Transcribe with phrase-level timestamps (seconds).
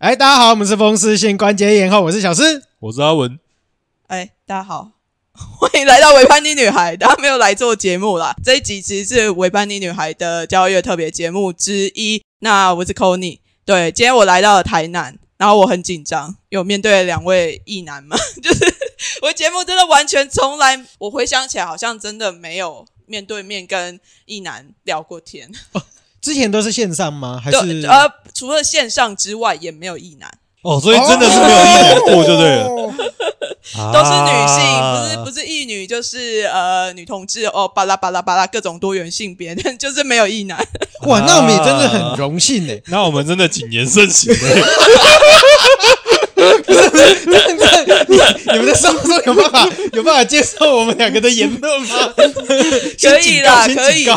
[0.00, 2.62] 哎，大家好，我们是风湿性关节炎后，我是小诗。
[2.78, 3.38] 我是阿文，
[4.06, 4.92] 哎，大家好，
[5.36, 6.96] 欢迎来到维潘妮女孩。
[6.96, 12.24] 大家没有来做节目啦，这一集其实是维班妮女孩的交月特别节目之一。
[12.38, 18.74] 那我是 c o n y 对，今天我来到了台南，然后我很紧张，有面对两位异男嘛， 就是
[19.20, 25.52] 我的节目真的完全从来，我回想起来好像真的没有面对面跟异男聊过天。
[26.20, 27.40] 之前都是线上吗？
[27.42, 27.86] 还是？
[27.86, 30.30] 呃，除了线上之外，也没有异男，
[30.62, 32.92] 哦，所以真的是没有一男过就对了，哦。
[33.92, 40.58] 都是女性，啊不是不是异女，就是呃女同志哦，巴拉巴拉巴拉各种多元性别，但 就是没有异男。
[41.02, 42.74] 哇，那我们也真的很荣幸呢。
[42.86, 44.34] 那我们真的谨言慎行
[48.52, 52.12] 你们的收说有办法有办法接受我们两个的言论吗？
[52.16, 54.14] 可以的，可以的。。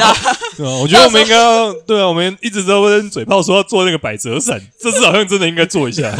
[0.59, 6.13] 我觉得我们应该要对啊，我们一直都跟嘴炮说要做那个百折伞，这次好像真的应该做一下。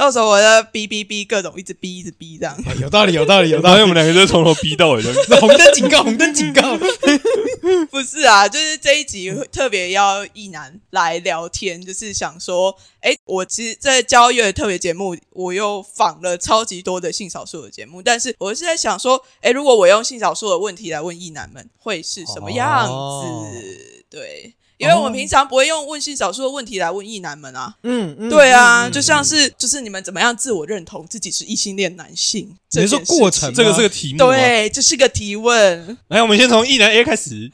[0.00, 2.56] 到时候我的逼逼逼各种一直逼一直逼这样。
[2.66, 3.86] 哎有道理，有道理，有道理我。
[3.86, 5.12] 们两个就从头逼到尾的。
[5.38, 6.78] 红灯警告，红灯警告。
[7.90, 22.92] 不是啊，就是这一集特别邀一男来聊天，就是想说，哎，我其实，在交月特别节目，我又访了超级多的性少数的节目，但是我是在想说，哎，如果我用性少数的问题来问异男们，会是什么样子？
[22.94, 23.46] 哦
[24.08, 24.54] 对。
[24.80, 35.98] 因为我们平常不会用问性少数的问题来问异男们啊，嗯嗯对啊，嗯就像是就是你们怎么样自我认同自己是异性恋男性，你是说过程这个是个题目。，对，这是个提问。
[36.08, 37.50] 来，我们先从一男 A 开始。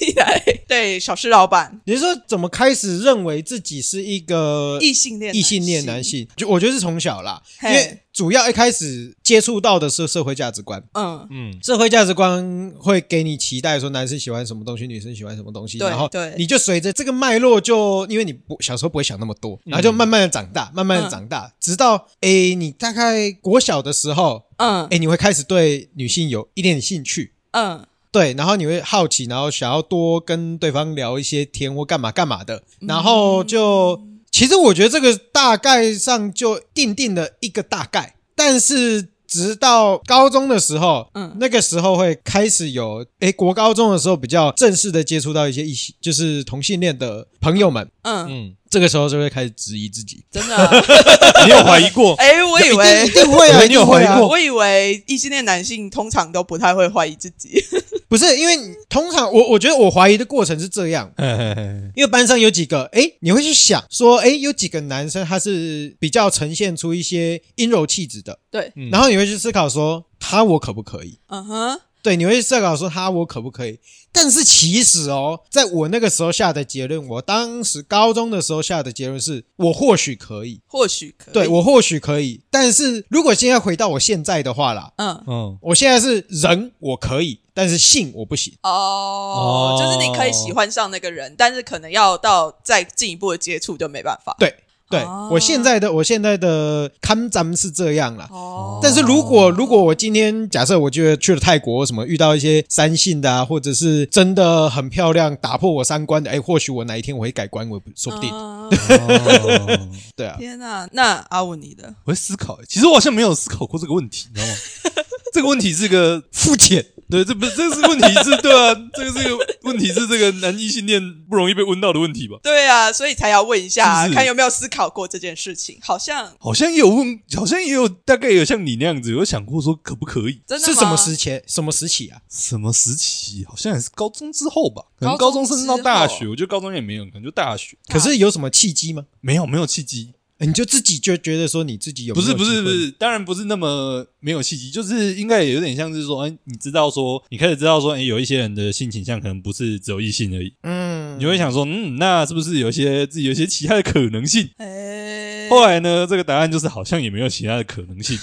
[0.00, 6.26] 一来，对小施老板，你是说怎么开始认为自己是一个异性恋异性恋男，性？
[6.36, 10.80] 就我觉得是从小啦，因为主要一开始接触到的是社会价值观。
[10.92, 16.32] 嗯，嗯，社会价值观会给你期待，说男生喜欢什么东西，女生喜欢什么东西，对然后对。
[16.38, 24.86] 你就随着这个脉络就，因为你不小时候不会想那么多，然后就慢慢的长大，慢慢的长大，直到诶你大概国小的时候，嗯。
[24.86, 27.84] 诶你会开始对女性有一点兴趣，嗯。
[28.12, 34.00] 对，然后你会好奇，然后想要多跟对方聊一些天或干嘛干嘛的，然后就、
[34.34, 41.36] 其实我觉得这个大概上就定定了一个大概，但是直到高中的时候，嗯。
[41.38, 50.84] 那个时候会开始有，诶，国高中的时候比较正式的接触到一些异性，就是同性恋的朋友们，嗯，嗯，这个时候就会开始质疑自己，真的，
[51.46, 52.14] 你有怀疑过？
[52.18, 53.10] 哎，我以为一。
[53.10, 54.26] 定会啊，你有怀疑过。
[54.30, 57.62] 我以为异性恋男性通常都不太会怀疑自己，
[58.08, 58.56] 不是因为
[58.88, 61.10] 通常我我觉得我怀疑的过程是这样，
[61.96, 68.90] 因为班上有几个，诶，你会去想说，诶，有几个男生他是比较呈现出一些阴柔气质的，对，嗯。
[68.90, 71.18] 然后你会去思考说，他我可不可以？
[71.28, 73.80] 嗯哼，对，你会去思考说，他我可不可以？
[74.12, 88.52] 但是其实哦，在我那个时候下的结论，我当时高中的时候下的结论是我或许可以，或许可以，对我或许可以，但是如果现在回到我现在的话啦，嗯，嗯，我现在是人我可以，但是性我不行。
[88.62, 94.36] 哦哦，就是你可以喜欢上那个人，但是可能要到再进一步的接触就没办法。
[94.38, 94.54] 对
[94.94, 98.28] 对，哦我现在的我现在的看咱是这样啦。
[98.30, 108.30] 哦，但是如果如果我今天假设我觉得去了泰国什么遇到一些三性的啊，或者是真的很漂亮打破我三观的，哎，或许我哪一天我会改观，我也不说不定。
[108.30, 108.70] 嗯哦
[110.16, 112.58] 对啊，天哪，那阿文你的，我会思考。
[112.68, 114.54] 其实我好像没有思考过这个问题，你知道吗？
[115.34, 116.86] 这个问题是个肤浅。
[117.14, 122.36] 对，这不是这是问题是，对啊，这个这个问题是这个男异性恋不容易被问到的问题吧？
[122.42, 125.78] 对啊，所以才要问一下，是是看有没有思考过这件事情。
[125.80, 130.42] 好像好像也有问，好像也有大概有像你那样子有想过说可不可以？
[130.44, 131.40] 真的吗是什么时期？
[131.46, 132.18] 什么时期啊？
[132.28, 133.44] 什么时期？
[133.48, 136.26] 好像也是高中之后吧，可能高中高中甚至到大学。
[136.26, 139.04] 我觉得高中也没有，可能就大学可是有什么契机吗？
[139.20, 140.14] 没有没有契机。
[140.44, 154.48] 哎你就自己就觉得说你自己有不是不是不是，当然不是那么没有契机，就是应该也有点像是说，哎，你知道说，你开始知道说，哎，有一些人的性倾向可能不是只有异性而已，嗯你就会想说，嗯，那是不是有一些自己有一些其他的可能性？
[154.58, 158.18] 哎，后来呢，这个答案就是好像也没有其他的可能性，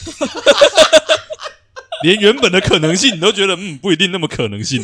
[2.03, 4.83] 连原本的可能性你都觉得，嗯，不一定那么可能性。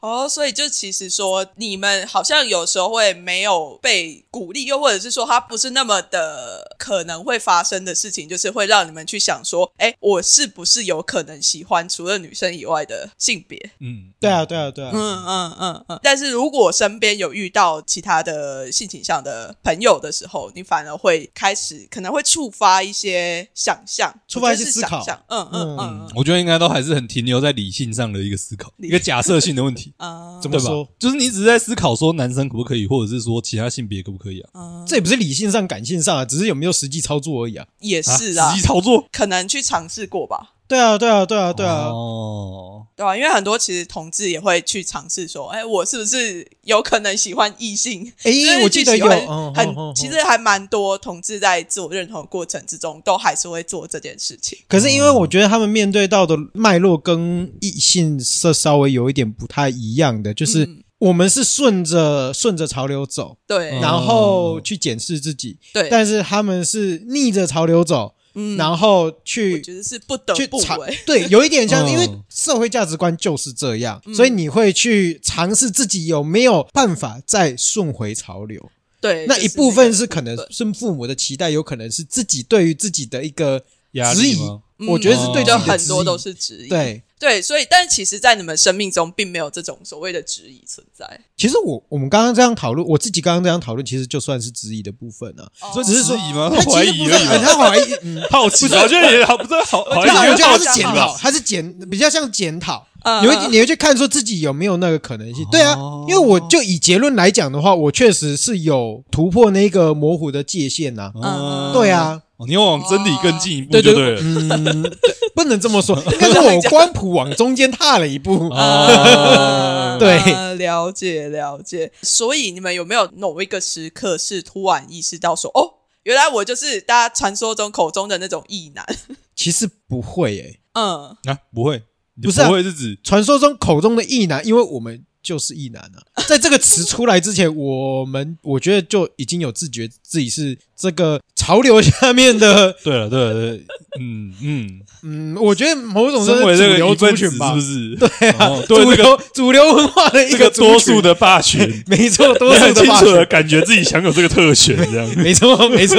[0.00, 13.58] 哦，所以就其实说，你们好像有时候会没有被鼓励，又或者是说，它不是那么的可能会发生的事情，就是会让你们去想说，哎，我是不是有可能喜欢除了女生以外的性别？
[13.80, 16.00] 嗯，对啊对啊对啊，嗯嗯嗯嗯。
[16.02, 26.12] 但是如果身边有遇到其他的性倾向的朋友的时候，你反而会开始可能会触发一些想象，触发一些思考想象嗯嗯嗯嗯。
[26.14, 29.87] 我觉得应该都还是很停留在理性上的一个思考，一个假设性的问题。
[29.88, 30.88] 题，啊，怎么说？？
[30.98, 34.50] 就是你只是在思考说男生可不可以，或者是说其他性别可不可以啊？
[34.54, 37.66] 嗯，这也不是理性上、感性上啊，只是有没有实际操作而已啊。
[37.80, 40.54] 也啊是啊实际，操作，可能去尝试过吧。
[40.68, 41.86] 对啊，对啊，对啊，对啊。
[41.86, 48.12] 哦，对啊、因为很多其实同志也会去尝试说，哎，我是不是有可能喜欢异性？
[48.22, 49.06] 哎就是我记得有
[49.54, 54.58] 很其实还蛮多同志在自我认同的过程之中，都还是会做这件事情。
[54.68, 70.98] 可是因为我觉得他们面对到的脉络跟异性是稍微有一点不太一样的，就是嗯我们是顺着顺着潮流走，对、嗯然后去检视自己，对，但是他们是逆着潮流走，嗯，然后我去觉得是不得不为。
[71.04, 78.70] 对，有一点像，嗯因为社会价值观就是这样，嗯所以你会去尝试自己有没有办法再顺回潮流。
[79.00, 83.62] 对，那就一部分个是可能部分是父母的期待，有可能是自己对于自己的一个
[83.92, 84.62] 压质疑吗？
[84.78, 86.68] 嗯我觉得是对自己的质疑很多都是质疑。
[86.68, 87.02] 对。
[87.18, 91.20] 对，所以但其实，在你们生命中并没有这种所谓的质疑存在。
[91.36, 95.48] 其实我我们刚刚这样讨论，我自己刚刚这样讨论，其实就算是质疑的部分啊。
[95.72, 96.50] 所以只是说质疑吗？
[96.54, 102.86] 他怀疑而已，他怀疑，嗯， 好奇，我觉得也好，不是好，怀疑不是，我觉得他是好奇检讨，他是检比较像检讨。
[103.04, 111.12] 嗯你会你会去看说自己有没有那个可能性，对啊哦，因为我就以结论来讲的话，我确实是有突破那个模糊的界限呐。
[111.14, 114.18] 嗯对啊，哦，你要往真理更进一步对对就对。
[114.20, 114.90] 嗯，对
[115.38, 118.48] 不能这么说， 应该是我官普往中间踏了一步。
[118.48, 121.92] 啊， 对呃了解了解。
[122.02, 128.84] 所以你们有没有某一个时刻是突然意识到说，哦，原来我就是大家传说中口中的那种异男？
[129.36, 131.84] 其实不会诶，嗯，啊，不会，
[132.20, 136.24] 不是啊不会是指传说中口中的异男，因为我们就是异男啊。
[136.26, 143.64] 在这个词出来之前，我们 我觉得就已经有自觉自己是这个潮流下面的， 对了，对了，对，
[144.00, 147.96] 嗯嗯，嗯，我觉得某种身为这个是主流一份子是族群吧不，是？
[147.96, 155.08] 对啊哦，对主这个流主流文化的一这个族群多数，的霸权， 没错，多你数很清楚的的霸权，感觉自己享有这个特权，这样。
[155.16, 155.96] 没错没错，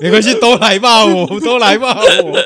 [0.00, 2.38] 没关系，都来骂我，都来骂我，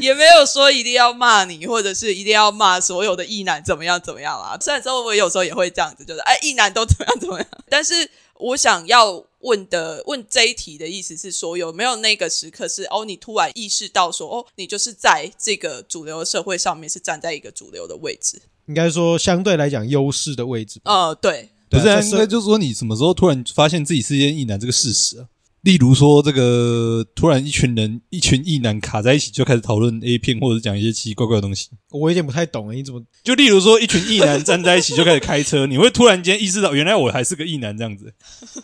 [0.00, 4.56] 也没有说一定要骂你，或者是一定要骂所有的异男怎么样怎么样啊。
[4.60, 7.48] 虽然说我有时候也会这样子，就是哎，一男都怎么样怎么样。
[7.68, 18.40] 但是我想要问的问这一题的意思是说，有没有那个时刻是哦，你突然意识到说，哦，你就是在这个主流社会上面是站在一个主流的位置。
[18.66, 20.92] 应该说相对来讲优势的位置吧。
[20.92, 25.28] 呃，对，不是应该就是说你什么时候突然发现自己是一件异男这个事实啊？
[25.66, 31.70] 例如说，这个突然一群人、一群异男卡在一起，就开始讨论 A 片，或者讲一些奇奇怪怪的东西。
[31.90, 38.14] 我有点不太懂，你怎么就例如说，一群异男站在一起就开始开车，你会突然间意识到，原来我还是个异男这样子。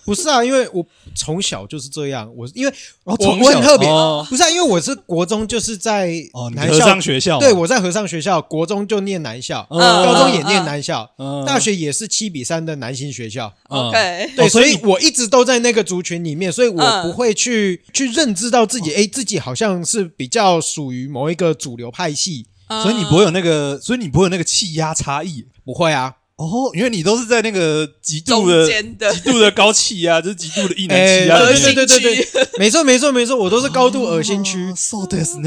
[0.04, 0.44] 不是啊？
[0.44, 2.72] 因为我从小就是这样，我因为
[3.02, 4.50] 我哦从小我很特别，哦不是啊？
[4.50, 13.52] 因为我是国中就是在哦，男校尚学校，对，我在和尚学校，国中就念男校，嗯高中也念男校，嗯大学也是七比三的男性学校。
[13.70, 22.46] 嗯 OK，对，所哦所以以我一直都在那个族群里面，所以我嗯不会去去认知到自己，哎，自己好像是比较属于某一个主流派系。
[22.82, 28.66] 所以你不会有那个，所以你不会有那个气压差异不会啊，哦，因为你都是在那个极度的
[28.98, 31.38] 的极度的高气压，就是极度的异男哎气压。
[31.38, 34.58] 对对对对对，没错没错没错，我都是高度恶心区。
[34.70, 35.42] 哦，so this 呢？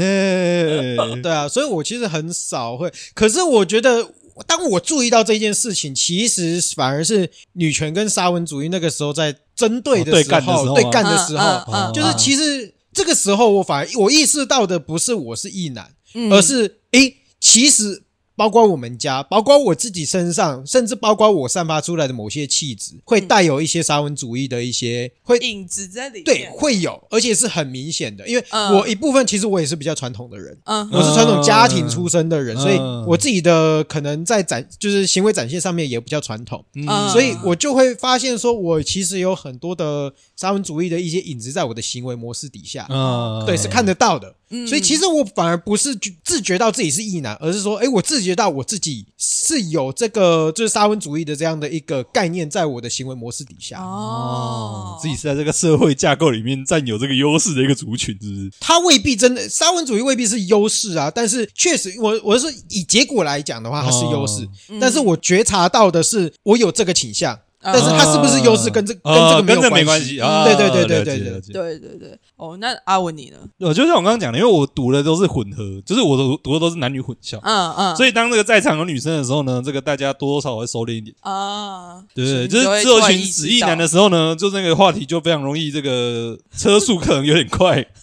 [1.20, 4.08] 对啊，所以我其实很少会，可是我觉得。
[4.44, 11.92] 当我注意到这件事情，其实反而是女权跟沙文主义那个时候在针对的时候，对干的时候吗干的时候，嗯嗯嗯。
[11.92, 16.30] 就是其实这个时候我反而我意识到的不是我是异男，嗯。
[16.32, 18.02] 而是诶，其实
[18.36, 25.38] 包括我们家，包括我自己身上，甚至包括我散发出来的某些气质，会带有一些沙文主义的一些会。
[25.46, 26.24] 影子在里面。
[26.24, 28.74] 对，会有，而且是很明显的，因为嗯。
[28.76, 30.90] 我一部分其实我也是比较传统的人，嗯。
[30.90, 32.60] 我是传统家庭出身的人，嗯。
[32.60, 32.76] 所以
[33.06, 37.08] 我自己的可能在展就是行为展现上面也比较传统，嗯。
[37.10, 44.34] 所以我就会发现说，我其实有很多的沙文主义的一些影子在我的行为模式底下，嗯，对，是看得到的。
[44.50, 53.80] 嗯所以其实我反而不是觉自觉到自己是异男，而是说，哎，我自觉到我自己是有这个就是沙文主义的这样的一个概念在我的行为模式底下。
[53.80, 58.52] 哦，自己是在这个社会架构里面占有这个优势的一个族群，是不是？
[58.60, 64.48] 他未必真的沙文主义未必是优势啊，但是确实，我我是说以结果来讲的话，它是优势。
[64.80, 67.40] 但是我觉察到的是，我有这个倾向，嗯
[67.72, 70.44] 但是他是不是优势跟这跟这哦个没有跟这没关关系啊？
[70.44, 73.36] 对对对对对对对对对，哦，那阿文你呢？
[73.60, 82.42] 我就像我刚刚讲的，因为我读的都是混合，就是我读读的都是男女混校，嗯嗯，所以当这个在场有女生的时候呢，这个大家多多少少会收敛一点，啊，对对？
[82.42, 87.86] 你就是会突然只有一群意识到死意男的时候呢，就那个话题就非常容易这个车速可能有点快。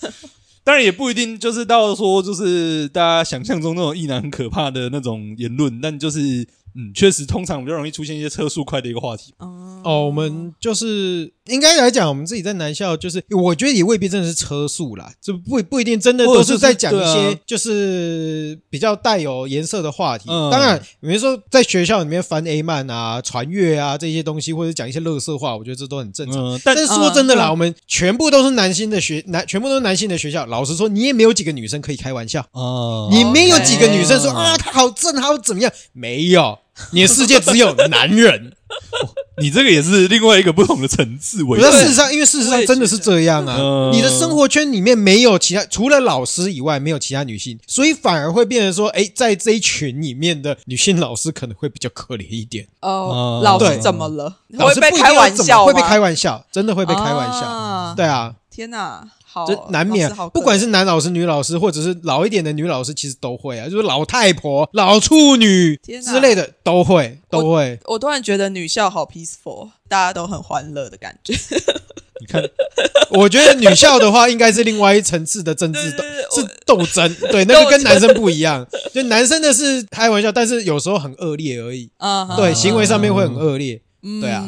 [0.65, 9.34] 当然也不一定，就是到说就是大家想象中那种异男很可怕的那种言论，但就是嗯，确实，通常比较容易出现一些车速快的一个话题。
[9.38, 20.30] 哦哦，我们就是应该来讲，我们自己在南校，就是我觉得也未必真的是车速啦，这不不一定真的都是是在讲一些就是比较带有颜色的话题。
[20.30, 26.38] 嗯当然，比如说在学校里面翻 A 漫啊、传阅啊这些东西，或者讲一些乐色话，我觉得这都很正常。
[26.42, 30.46] 嗯，但但是说真的啦，嗯我们全部都是男性的学男，全部都是男性的学校。
[30.46, 35.72] 老实说，你也没有几个女生可以开玩笑，啊，你没有几个女生说啊，他好正，他好怎么样？
[35.92, 36.58] 没有，
[36.92, 38.53] 你的世界只有男人。
[39.38, 41.44] 你这个也是另外一个不同的层次。
[41.44, 52.68] 我事实上，因为事实上真的是这样啊嗯，你的生活圈里面没有其他，除了老师以外，没有其他女性，所以反而会变成说，哎，在这一群里面的女性老师可能会比较可怜一点。
[52.82, 54.38] 哦，嗯老师怎么了？
[54.50, 55.65] 老师会被开玩笑吗？
[55.65, 57.42] 会被开玩笑，真的会被开玩笑。
[57.42, 59.03] 啊对啊，天哪，
[59.34, 67.80] 好，这难免不管是男老师、女老师，或者是老一点的女老师，其实都会啊，就是老太婆、老处女之类的都会，都会。
[67.86, 71.34] 我突然觉得女校好 peaceful，大家都很欢乐的感觉。
[72.22, 72.44] 你看，
[73.10, 76.04] 我觉得女校的话，应该是另外一层次的政治斗
[76.36, 77.16] 是斗争。
[77.32, 78.63] 对，那个跟男生不一样，
[78.94, 81.90] 就男生的是开玩笑，但是有时候很恶劣而已。
[81.98, 83.82] 嗯，对，嗯行为上面会很恶劣。
[84.06, 84.46] 嗯对啊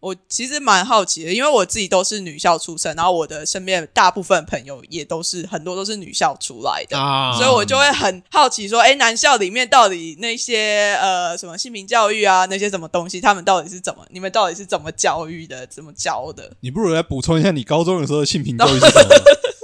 [0.00, 6.96] 我其实蛮好奇的，因为我自己都是女校出身，然后我的身边大部分朋友也都是很多都是女校出来的。
[6.96, 16.52] 啊，所以我就会很好奇说，哎，男校里面到底那些呃什么性平教育啊，那些什么东西，他们到底是怎么，你们到底是怎么教育的，怎么教的？
[16.60, 19.14] 你不如来补充一下你高中的时候的性平教育是什么？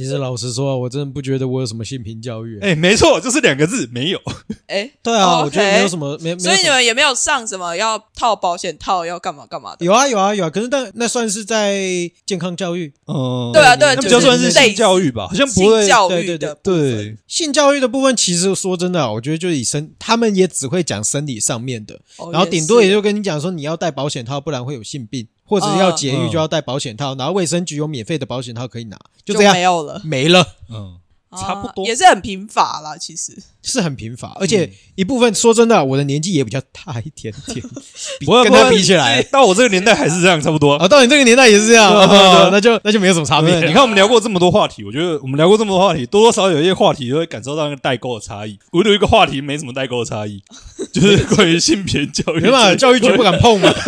[0.00, 2.58] 其实老实说，我真的不觉得我有什么性平教育。
[2.60, 4.18] 哎，没错，就是两个字，没有。
[4.66, 6.70] 哎， 对啊我觉得没有什么，没没有所以你。
[6.70, 9.84] 们也没有上什么要套保险套，要干嘛干嘛的？
[9.84, 11.78] 有啊有啊有啊，可是但那算是在
[12.24, 15.86] 健康教育、嗯，对啊对啊那比就算是性教育吧，好像不性会。
[15.86, 18.16] 教育对对的对，性教育的部分。
[18.16, 30.96] 其实说真的啊，我觉得就是以身，他们也只会讲生理上面的，哦然后顶多也就跟你讲说你要戴保险套，不然会有性病，或者是要节育嗯就要戴保险套，然后卫生局有免费的保险套可以拿，就就这样没有了，没了，嗯，
[31.36, 32.96] 差不多啊也是很贫乏啦。
[32.96, 37.62] 其实是很贫乏，而且一部分说真的啊，我的年纪也比较大一点点，
[38.20, 40.74] 比跟他比起来，到我这个年代还是这样，差不多。
[40.76, 43.54] 啊，到你这个年代也是这样，啊啊啊那就那就没有什么差别，。
[43.66, 48.58] 你看我们聊过这么多话题，我觉得我们聊过这么多话题，多多少少有一些话题都会感受到那个代沟的差异。
[48.72, 50.42] 唯有一个话题没什么代沟的差异，
[50.92, 52.40] 就是 关于性别教育。
[52.40, 53.70] 没办法，教育局不敢碰嘛。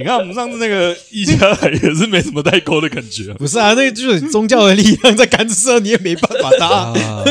[0.00, 1.36] 你看我们上次那个一家
[1.68, 3.34] 也是没什么代沟的感觉。
[3.34, 6.90] 不是啊，那个就是宗教的力量在干涉，你也没办法的啊。
[6.90, 7.22] 啊，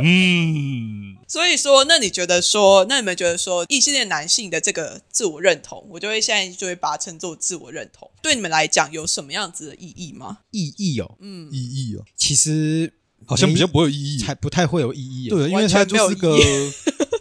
[0.00, 10.38] 嗯，所以说，那你觉得说，那你们觉得说，异性恋男性的这个自我认同，我就会现在就会把它称作自我认同，对你们来讲有什么样子的意义吗？
[10.52, 12.92] 意义哦，嗯，意义哦，其实
[13.26, 14.18] 好像比较不会有意义。
[14.20, 15.28] 才不太会有意义。
[15.28, 16.38] 对，因为它就是个，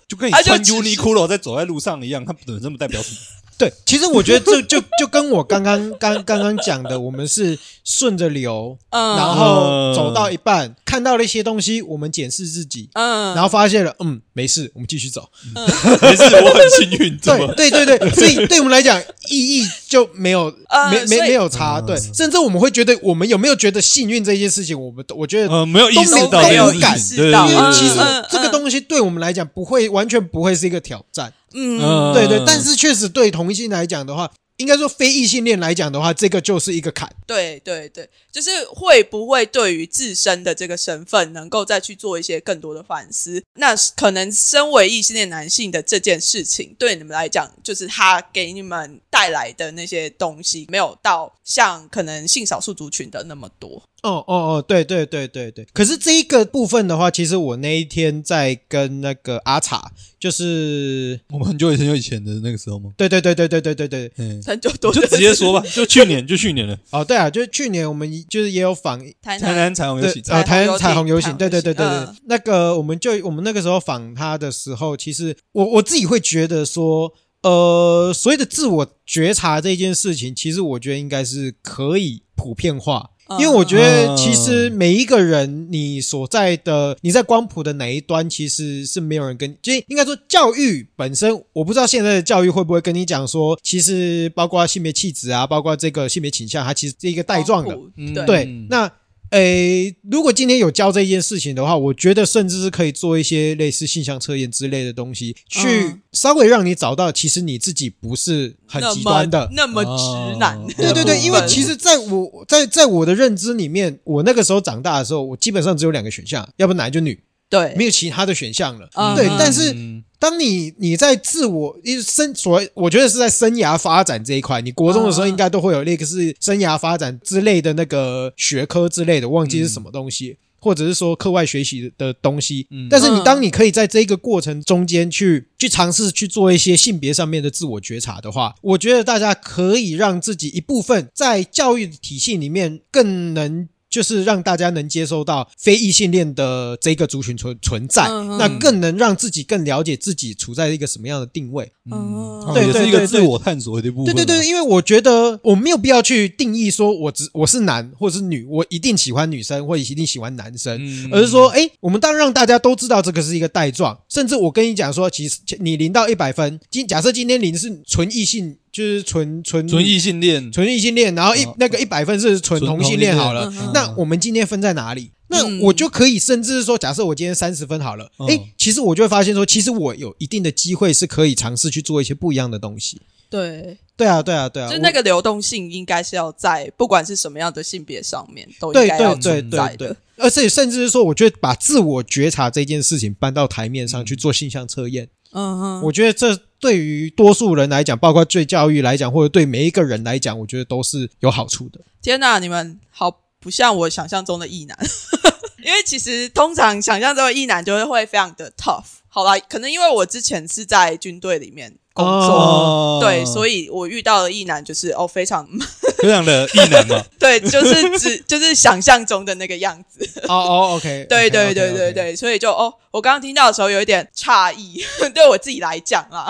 [0.07, 3.17] 就跟你 穿 Uniqlo 在走在路上一样，它本身不代表什么。
[3.57, 15.29] 对，其实我觉得这就就跟我刚刚刚刚刚讲的，我们是顺着流，嗯，然后走到一半看到了一些东西，我们检视自己，嗯，然后发现了，嗯，没事，我们继续走。
[15.53, 20.53] 没事，我很幸运，对对对对，所以 对我们来讲，意义就没有
[20.91, 21.79] 没没没有差。
[21.79, 27.95] 对，甚至我们会觉得，我们有没有觉得幸运这件事情，我们都我觉得呃，没有意识都没到没有感因对对为其实
[28.29, 37.09] 这个东西对我们来讲不会完全不会是一个挑战，嗯，嗯对对，但是确实对同性来讲的话，应该说非异性恋来讲的话，这个就是一个坎。
[37.25, 43.43] 对对对，就是会不会对于自身的这个身份，能够再去做一些更多的反思？
[43.55, 53.81] 那可能身为异性恋男性的这件事情，对你们来讲，就是他给你们带来的那些东西，没有到像可能性少数族群的那么多。
[54.05, 55.65] 哦哦哦，对对对对对。
[55.73, 62.91] 可是这一个部分的话，其实我那一天在跟那个阿茶，就是我们很久以前有以前的那个时候吗？
[62.95, 77.13] 对对对对对对对对，嗯，很久多就直接说吧，就去年，就去年了，哦对啊，就是去年我们就是也有访台台南彩虹游对戏，呃台湾彩彩虹游行对对对对对嗯，那个我们就我们那个时候访他的时候，其实我我自己会觉得说。
[77.41, 98.13] 呃，所谓的自我觉察这件事情，其实我觉得应该是可以普遍化，嗯因为我觉得其实每一个人你所在的你在光谱的哪一端，其实是没有人跟，就应该说教育本身，我不知道现在的教育会不会跟你讲说，其实包括性别气质啊，包括这个性别倾向，它其实是一个带状的，嗯。
[98.25, 98.91] 对那
[99.31, 109.49] 诶，如果今天有教这件事情的话，我觉得甚至是可以做一些类似性向测验之类的东西，去嗯稍微让你找到其实你自己不是很极端的。
[109.53, 110.57] 那么那么直男。
[110.57, 118.87] 哦对对对，因为其实在我在在我的认知里面，我那个时候长大的时候，我基本上只有两个选项，要不男就女，对没有其他的选项了。
[118.93, 130.37] 嗯对，嗯但是嗯当你你在自我一生所谓，我觉得是在生涯发展这一块，你国中的时候嗯应该都会有那个是生涯发展之类的那个学科之类的，忘记是什么东西。
[130.57, 143.69] 或者是说课外学习的东西，嗯但是你嗯当你可以在这个过程中间去去尝试去做一些性别上面的自我觉察的话，我觉得大家可以让自己一部分在教育体系里面更能。
[143.95, 148.03] 就是让大家能接受到非异性恋的这个族群存存在，
[148.37, 151.71] 那更能让自己更了解自己处在一个什么样的定位。
[151.89, 154.13] 嗯哦对也是一个对对自我探索的一部分啊。
[154.13, 175.11] 对对对，因为我觉得我没有必要去定义说我只我是男或是女，我一定喜欢女生或者一定喜欢男生，嗯而是说，哎，我们当然让大家都知道这个是一个带状，甚至我跟你讲说，其实你零到一百分，今假设今天零是纯异性，就是纯纯纯异性恋，纯异性恋，然后一、哦那个一百分是纯同性恋好了那我们今天分在哪里？
[175.27, 178.27] 那嗯我就可以甚至说，假设我今天三十分好了，嗯。
[178.27, 182.99] 哎、其实我就会发现说，其实我有一定的机会是可以尝试去做一些不一样的东西。
[183.29, 189.87] 对，对啊，对啊，对啊，就那个流动性应该是要在不管是什么样的性别上面都应对该要对对存在对对。
[189.87, 201.79] 的。，而且甚至是说，我觉得把自我觉察这件事情搬到台面上去做性向测验，嗯哼，我觉得这对于多数人来讲，包括对教育来讲，或者对每一个人来讲，我觉得都是有好处的。
[202.01, 204.75] 天哪，你们好不像我想象中的异男，
[205.63, 209.04] 因为其实通常想象中的异男就是会非常的 tough。
[209.15, 215.47] 好啦，可能因为我之前是在军队里面工作，哦，对，所以我遇到的异男就是哦，非常
[215.99, 220.05] 非常的异男嘛， 对，就是只就是想象中的那个样子。
[220.27, 226.29] 哦哦，OK， 对对对对对，所以就哦，我刚刚听到的时候有一点诧异，对我自己来讲啊。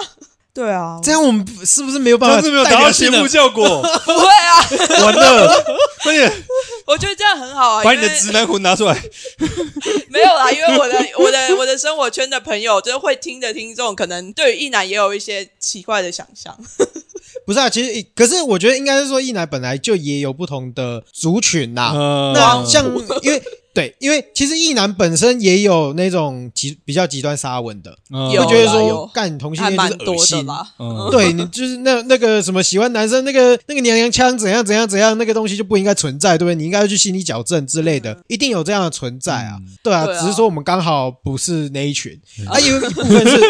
[0.56, 3.68] 对啊，这样我们是不是没有办法但是没有达到节目效果，
[4.06, 5.64] 不会啊，完了，
[6.02, 6.32] 快点
[6.88, 8.94] 我觉得这样很好啊，把你的直男魂拿出来。
[10.08, 16.58] 没有啦，因为我的我的我的生活圈的朋友，就是会听的听众，可能对于一男也有一些奇怪的想象。
[17.46, 17.70] 不是啊？
[17.70, 22.86] 其实可是我觉得应该是说，一男本来就也有不同的族群呐、呃那像
[23.24, 23.44] 因为
[23.76, 28.32] 对，因为其实异男本身也有那种极比较极端沙文的，嗯。
[28.32, 30.46] 有会觉得说干同性恋就蛮多的是恶心。
[30.46, 31.10] 啦，嗯。
[31.12, 36.56] 对你就是那那个什么喜欢男生那个那个娘娘腔怎样怎样怎样那个东西就不应该存在，对不对？
[36.56, 39.68] 你应该要去心理矫正之类的，一定有这样的存在啊，嗯。
[39.84, 42.18] 对啊，只是说我们刚好不是那一群。
[42.48, 43.42] 啊，因为一部分是。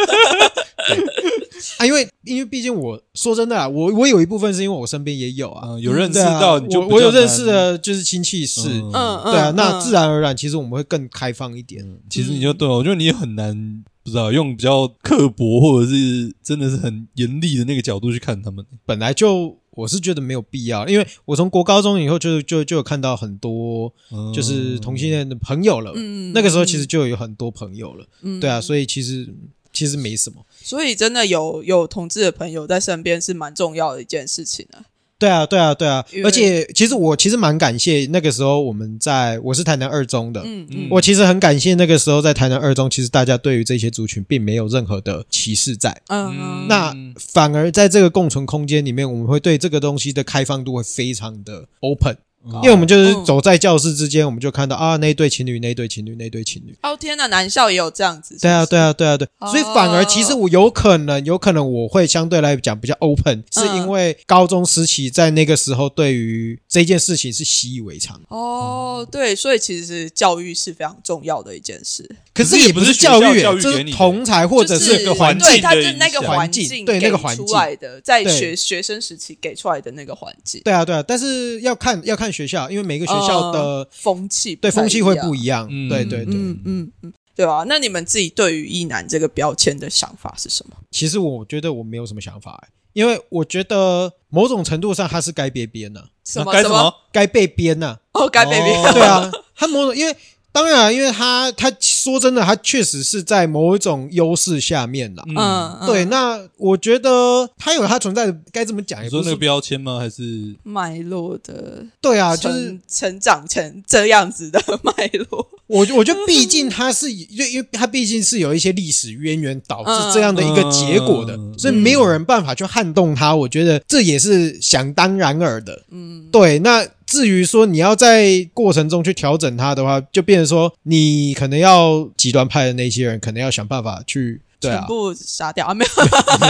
[1.77, 11.85] 对啊，因为因为毕竟我说真的啊，我我有一部分是因为我身边也有啊，嗯有认识到你就我我有认识的就是亲戚是，嗯嗯嗯，对啊，那嗯自然而然其实我们会更开放一点。
[12.09, 18.63] 其实你就对我觉得你也很难不知道用比较刻薄或者是真的是很严厉的那个角度去看他们。
[18.85, 29.27] 本来就我是觉得没有必要，因为我从国高中以后就就就有看到很多嗯就是同性恋的朋友了，嗯那个时候其实就有很多朋友了，嗯对啊，所以其实
[29.75, 30.43] 其实没什么。
[30.63, 34.81] 所以真的有有同志的朋友在身边是蛮重要的一件事情啊。
[35.17, 36.05] 对啊，对啊，对啊。
[36.25, 46.35] 而且其实我其实蛮感谢那个时候我们在我是台南二中的，嗯嗯，我其实很感谢那个时候在台南二中，其实大家对于这些族群并没有任何的歧视在，嗯。
[46.37, 46.67] 嗯。
[46.67, 52.17] 那反而在这个共存空间里面，我们会对这个东西的开放度会非常的 open，
[52.61, 56.75] 因为我们就是走在教室之间，我们就看到啊那一对情侣，那一对情侣，那一对情侣。
[56.83, 58.37] 哦天呐，男校也有这样子。
[58.39, 68.19] 对啊，对啊，对啊，对，哦所以反而其实我有可能，有可能我会相对来讲比较 open，是嗯因为高中时期在那个时候对于这件事情是习以为常。
[68.29, 72.03] 哦，对，所以其实教育是非常重要的一件事，
[72.33, 76.85] 可可是也不是教育，这是教育给你同才或者就是个环境对，它的影是那个环境。
[76.85, 77.45] 对那个环境。
[77.45, 85.67] 出来的，在学学生时期给出来的那个环境，对啊，对啊，但是要看要看学校，因为每个学校的、呃风气对风气会不一样。
[85.71, 87.63] 嗯对对对，嗯嗯嗯，对啊。
[87.67, 90.75] 那你们自己对于“一男”这个标签的想法是什么？
[90.91, 96.93] 其实我觉得我没有什么想法、欸，因为我觉得某种程度上他是该被编的，什么什那该什么？
[97.11, 98.83] 该被编呐、哦，该被编。
[98.83, 100.15] 哦对啊，他某种因为
[100.51, 101.69] 当然啊，因为他他
[102.11, 105.23] 说真的，他确实是在某一种优势下面啦。
[105.35, 109.03] 嗯，对，那我觉得他有他存在的，该怎么讲？
[109.03, 109.97] 也不是你说那个标签吗？
[109.99, 115.49] 还是脉络的对啊，就是成长成这样子的脉络。
[115.67, 123.35] 我我觉得毕竟他是，就因为他毕竟是有一些历史渊源导致嗯这样的一个结果的，嗯所以没有人办法去撼动他。
[123.35, 125.81] 我觉得这也是想当然尔的。
[125.89, 126.59] 嗯，对。
[126.59, 135.73] 那至于说你要在过程中去调整它的话，就变成说你可能要极端派的那些人，可能要想办法去对啊全部杀掉啊？
[135.73, 135.91] 没有，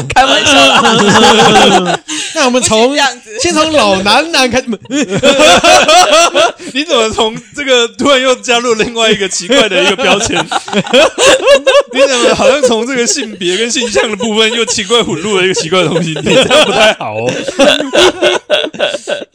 [0.09, 1.99] 开玩笑啦，
[2.35, 3.39] 那我们从这样子。
[3.39, 4.67] 先从老男男开始，
[6.73, 10.37] 你怎么从这个突然又加入另外一个奇怪的一个标签？
[11.93, 16.09] 你怎么好像从这个性别跟性向的部分又奇怪混入了一个奇怪的东西？
[16.09, 17.31] 你这样不太好哦。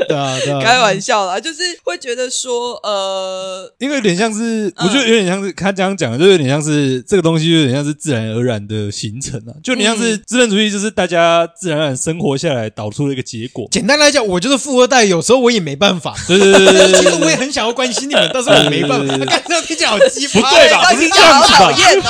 [0.06, 13.68] 对啊对啊，开玩笑啦，就是会觉得说，呃，因为有点像是，我觉得有点像是他这样讲的，就有点像是这个东西，有点像是自然而然的形成啊，就你像是资本主义，就是大家自然而然生活下来导出了一个结果。
[13.70, 16.14] 简单来讲，我就是富二代，有时候我也没办法。
[16.26, 19.16] 对对对对其实我也很想要关心你们，但是我没办法。
[19.26, 22.02] 干这样听起来好鸡巴，不对吧哎不是这样子吧好讨厌哦，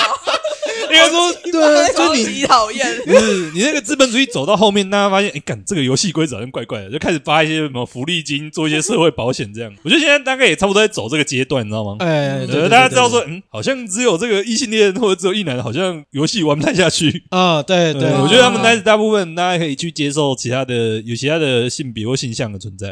[0.91, 3.01] 应该说，对啊，就超你讨厌。
[3.07, 9.73] 不是你那个资本主义走到后面，大家发现，哎，干这个游戏规则好像怪怪的，就开始发一些什么福利金，做一些社会保险这样。
[9.85, 11.97] 我觉得现在大概也差不多在走这个阶段，你知道吗？
[12.01, 17.25] 哎，对大家知道说，嗯，好像只有这个异性恋或者只有异男，好像游戏玩不太下去。
[17.31, 22.89] 啊，对对，我觉得他们大大部分大家可以去接受其他的有其他的性别或性向的存在。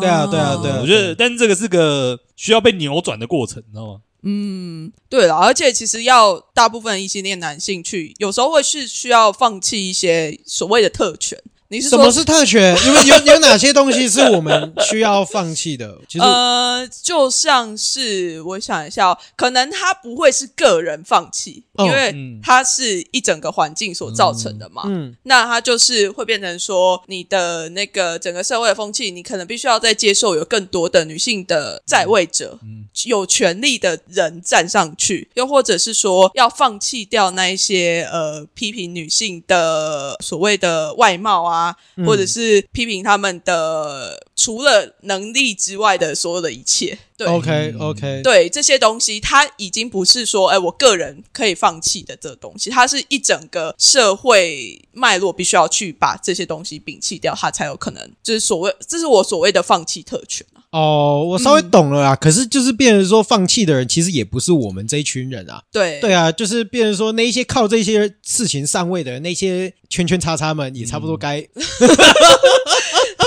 [0.00, 4.00] 对啊对啊对啊我觉得，但这个是个需要被扭转的过程，你知道吗？
[4.24, 11.36] 嗯，对了，而且其实要大部分异性恋男性去，有时候会是需要放弃一些所谓的特权。
[11.72, 12.76] 你是什么是特权？
[12.84, 15.98] 因为有有哪些东西是我们需要放弃的？
[16.06, 24.82] 其实呃，就像是我想一下、哦，可能他不会是个人放弃，哦因为嗯它是一整个环境所造成的嘛。
[24.84, 41.61] 嗯，那它就是会变成说，你的那个整个社会的风气，你可能必须要再接受有更多的女性的在位者，嗯有权利的人站上去，又或者是说要放弃掉那一些呃批评女性的所谓的外貌啊，
[41.96, 46.98] 嗯或者是批评他们的除了能力之外的所有的一切。
[47.24, 47.32] 对。
[47.32, 60.62] OK OK，对这些东西，它已经不是说，哎，我个人可以放弃的这个东西，它是一整个社会脉络必须要去把这些东西摒弃掉，它才有可能，就是所谓，这是我所谓的放弃特权啊。
[60.72, 62.16] 哦，我稍微懂了啦。
[62.16, 65.62] 可是就是变成说，放弃的人其实也不是我们这一群人啊。
[65.70, 71.40] 对对啊，就是变成说，那一些靠这些事情上位的那些圈圈叉叉们，也差不多该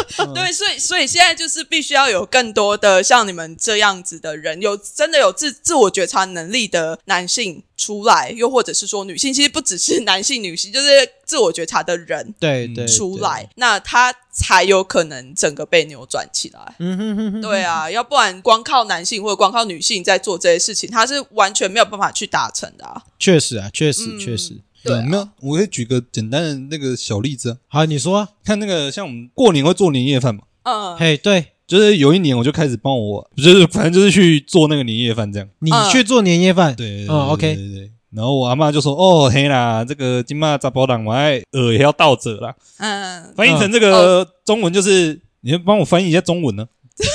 [0.34, 10.88] 对，所以所以现在就是必须要有更多的像你们这样子的人，有真的有自自我觉察能力的男性出来，又或者是说女性，其实不只是男性、女性，就是
[11.26, 16.76] 自我觉察的人对对出来，那他才有可能整个被扭转起来。
[16.80, 23.02] 嗯哼哼哼，对啊，要不然光靠男性或者光靠女性在做这些事情，他是完全没有办法去达成的啊。
[23.20, 24.58] 确实啊，确实嗯确实。
[24.86, 25.06] 对啊。
[25.06, 25.28] 没有？
[25.42, 31.48] 我可以举个简单的那个小例子啊，好，你说啊，看那个像我们过年会做年夜饭嘛，嗯，嘿，对。
[31.68, 35.50] 就是有一年我就开始帮我，就是反正就是去做那个年夜饭这样。
[35.62, 35.90] 你嗯。
[35.90, 37.56] 去做年夜饭，对，嗯，OK。
[37.56, 37.92] 对对对。
[38.12, 46.68] 然后我阿妈就说：“哦，嘿啦，这个金马杂包党我爱呃也要倒着啦。”嗯，翻译成这个中文就是，你要帮我翻译一下中文呢？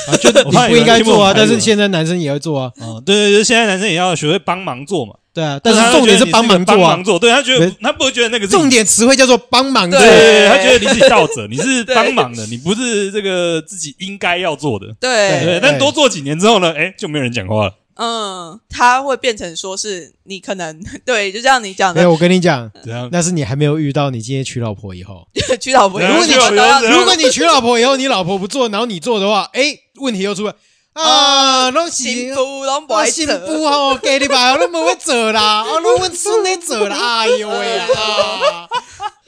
[0.08, 5.14] 啊，就你不应该做啊，但是现在男生也会做啊，啊，对对对，现在男生也要学会帮忙做嘛。
[5.32, 14.86] 对啊，但是重点是帮忙做啊帮忙，做，对他觉得没他不会觉得那个是重点词汇叫做帮忙做，对对，他觉得你自己倒着， 你是帮忙的，你不是这个自己应该要做的。
[14.98, 17.74] 对，对，但多做几年之后呢，哎，就没有人讲话了。
[18.02, 23.08] 嗯，他会变成说是你可能 对，就像你讲的没有，，我跟你讲，怎样？
[23.12, 25.28] 那是你还没有遇到你今天娶老婆以后。
[25.60, 30.54] 娶老婆，如果你娶老婆如果你娶老婆以后，你老婆不做，然后你做的话，哎，问题又出来
[30.94, 38.68] 啊，拢是幸福拢不啊，爱幸做福吼，给你吧，拢无会做啦，啊，拢阮孙咧做啦，哎呦喂啊！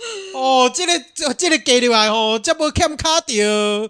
[0.34, 3.36] 哦，这个这这个给你来吼，这不欠卡掉。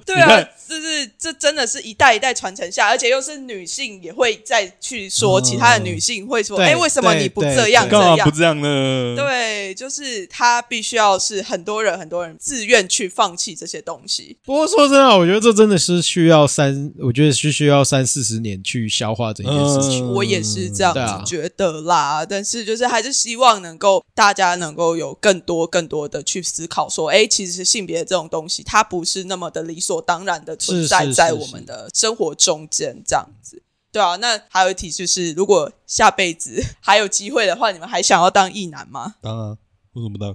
[0.04, 8.30] 对啊就是这真的是一代一代传承下，而且又是女性也会再去说，嗯其他的女性会说，对哎，为什么你不这样这样干嘛不？
[8.30, 9.14] 这样呢？
[9.14, 14.38] 对，就是他必须要是很多人很多人自愿去放弃这些东西。
[14.44, 20.08] 不过说真的，我觉得这真的是需要三，我觉得是需要三四十年去消化这件事情。
[20.08, 33.62] 嗯我也是这样子觉得啦，但是就是还是希望能够大家能够有更多更多的去思考，说，哎，其实性别这种东西，它不是那么的理所当然的存在是是是在我们的生活中间，这样子。
[33.90, 39.16] 对啊，那还有一题就是，如果下辈子 还有机会的话，你们还想要当异男吗？
[39.20, 39.58] 当啊，
[39.92, 40.34] 为什么不当？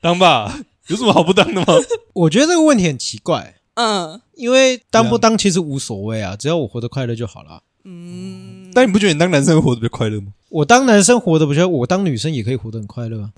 [0.00, 1.74] 当吧，有什么好不当的吗？
[2.14, 7.62] 我觉得这个问题很奇怪，嗯因为当不当其实无所谓啊，只要我活得快乐就好了。
[7.84, 10.32] 嗯，但你不觉得你当男生活得比较快乐吗？
[10.48, 13.30] 我当男生活得不觉得我当女生也可以活得很快乐啊。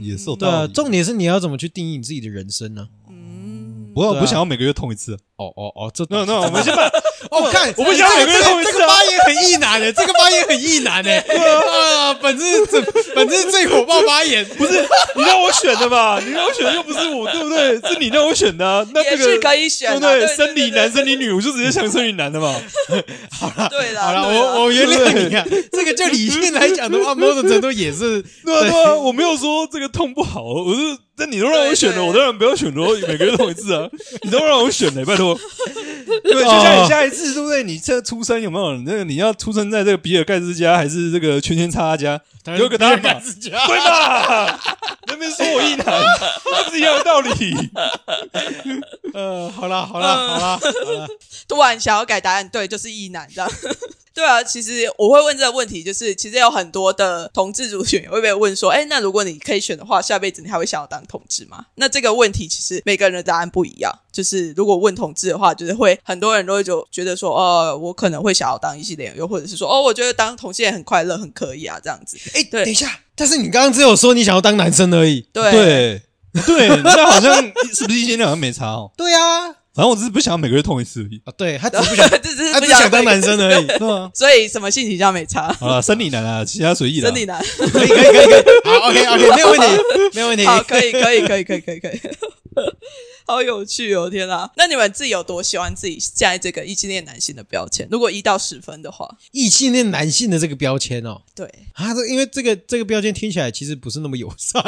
[0.00, 0.72] 也是有对啊，道理。
[0.72, 5.18] 重点是你要怎么去定义你自己的人生呢、嗯不过我对啊不想要每个月痛一次啊。
[5.36, 6.86] 哦哦哦，这那那我们先把
[7.30, 11.10] 哦，看，我不想每个人这同一次啊这个发言很意难的，这个发言很意难 的。
[11.12, 12.80] 啊，本次这
[13.14, 14.80] 本次最火爆发言， 不是
[15.16, 16.20] 你让我选的吧？
[16.24, 17.80] 你让我选的又不是我，对不对？
[17.90, 22.54] 是你让我选的啊，那也是这个可以选啊，对不对生理男、生理女，我就直接想生理男的嘛。
[22.88, 23.04] 对啦，
[23.40, 25.44] 好了，对啦我我原谅你啊。
[25.72, 30.80] 这个就理性来讲的话，某种程度也是对啊，对啊，我没有说这个痛不好，我是
[31.16, 33.88] 那你都让我选了，我当然不要选了，我每个月痛一次啊，
[34.22, 35.23] 你都让我选了，拜托。
[36.22, 37.62] 对，就像你下一次，对不对？
[37.64, 42.20] 你这出生有没有那个你要出生在这个比尔盖茨家，还是这个圈圈叉家？
[42.58, 43.14] 有个答案吧？
[43.22, 44.60] 自己对吧？
[45.06, 45.86] 那边说我一男，
[46.52, 47.56] 那不是一样的道理？
[49.14, 50.58] 呃，好了好了好了好
[50.92, 51.08] 了，
[51.48, 53.50] 突然想要改答案，对，就是一男这样。
[54.14, 61.66] 对啊，其实我会问这个问题，就是其实有很多的同志族群也会被问说，哎，那如果你可以选的话，下辈子你还会想要当同志吗？
[61.74, 63.92] 那这个问题其实每个人的答案不一样。
[64.12, 72.16] 就是如果问同志的话，就是会很多人都会就觉得说，哦，我可能会想要当异性恋，又或者是说，哦，我觉得当同性恋很快乐，很可以啊，这样子。
[72.34, 75.22] 哎，对等一下，但是你刚刚只有说你想要当男生而已。
[75.32, 76.02] 对对
[76.46, 77.34] 对， 那好像
[77.72, 78.92] 是不是一千两好像没差哦。
[78.96, 81.20] 对啊，反正我只是不想每个月痛一次而已。
[81.24, 83.66] 啊，对他只是不想， 这只是他不只想当男生，而已。
[83.78, 87.08] 对啊，所以什么性取向没差，好了，生理男啊，其他随意的。
[87.08, 87.44] 生理男。
[87.58, 89.66] 可以可以可以可以，好，OK OK，没有问题，
[90.14, 90.46] 没有问题。
[90.46, 92.00] 好，可以，可以，可以，可以，可以，可以，
[93.26, 94.08] 好有趣哦！
[94.10, 97.88] 天哪，那你们自己有多喜欢自己现在这个异性恋男性的标签？
[97.90, 104.62] 如果一到十分的话，异性恋男性的这个标签哦，对，啊，这因为这个这个标签听起来其实不是那么友善。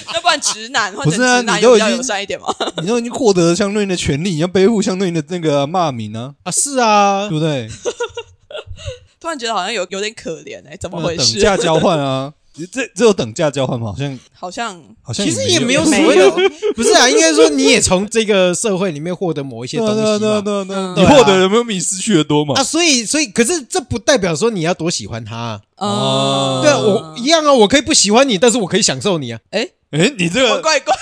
[0.14, 2.46] 要不然直男换不是啊成直男你都已经有比较友善一点吗？
[2.82, 7.68] 你都已经获得相对应的权利，你要背负相对应的那个骂名啊，啊，是啊对，不对？
[9.20, 11.42] 突然觉得好像有有点可怜哎、怎么回事等？
[11.42, 12.32] 价交换啊，
[12.72, 13.92] 这只有等价交换吗？
[13.92, 20.02] 好像好像好像其实也没有没有没所谓的有，不是啊，应该说你也从这个社会里面获得某一些东西嘛。
[20.04, 20.28] 对啊对
[20.60, 22.62] 啊对啊嗯你获得有没有比你失去的多嘛啊，？
[22.62, 25.60] 所以所以，可是这不代表说你要多喜欢他啊。
[25.76, 29.40] 哦对啊，我一样啊，我可以不喜欢你，但是我可以享受你啊。
[29.50, 30.94] 哎，哎，你这个怪怪，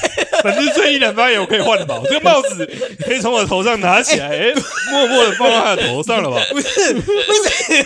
[0.44, 1.98] 本日最一两发言我可以换了吧？
[2.00, 2.70] 我这个帽子
[3.04, 4.54] 可以从我头上拿起来，哎，
[4.92, 6.40] 默默的放到他的头上了吧？
[6.52, 7.84] 不是，不是，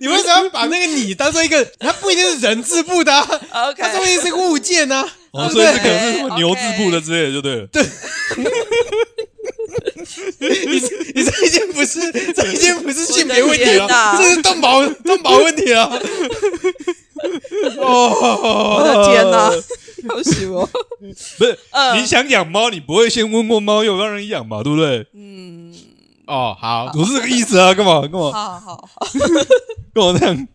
[0.00, 1.64] 你为什么要把那个你当做一个？
[1.78, 5.08] 它不一定是人字部的、啊，OK，它说不定是个物件啊。
[5.30, 7.66] 哦，所以这可能是什么牛字部的之类的，就对了。
[7.70, 7.82] 对，
[10.40, 10.80] 你
[11.14, 16.02] 你这已经不是，这已经不是性别问题了我的天，哪这是动保动保问题了。
[17.78, 19.50] 哦，我的天哪，
[20.08, 20.66] 好喜我，
[21.38, 24.62] 不是嗯你想养猫，你不会先问过猫有没有让人养嘛？
[24.62, 25.06] 对不对？
[25.14, 25.74] 嗯，
[26.26, 29.06] 哦，好，我是这个意思啊，干嘛干嘛好好好，
[29.94, 30.48] 跟我 这样？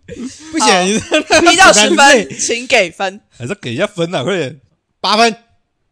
[0.52, 0.86] 不行，
[1.46, 4.60] 你一到十分，请给分，还是给一下分啊，快点。
[5.00, 5.36] 八分。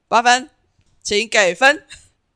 [0.07, 0.49] 八分，
[1.03, 1.83] 请给分。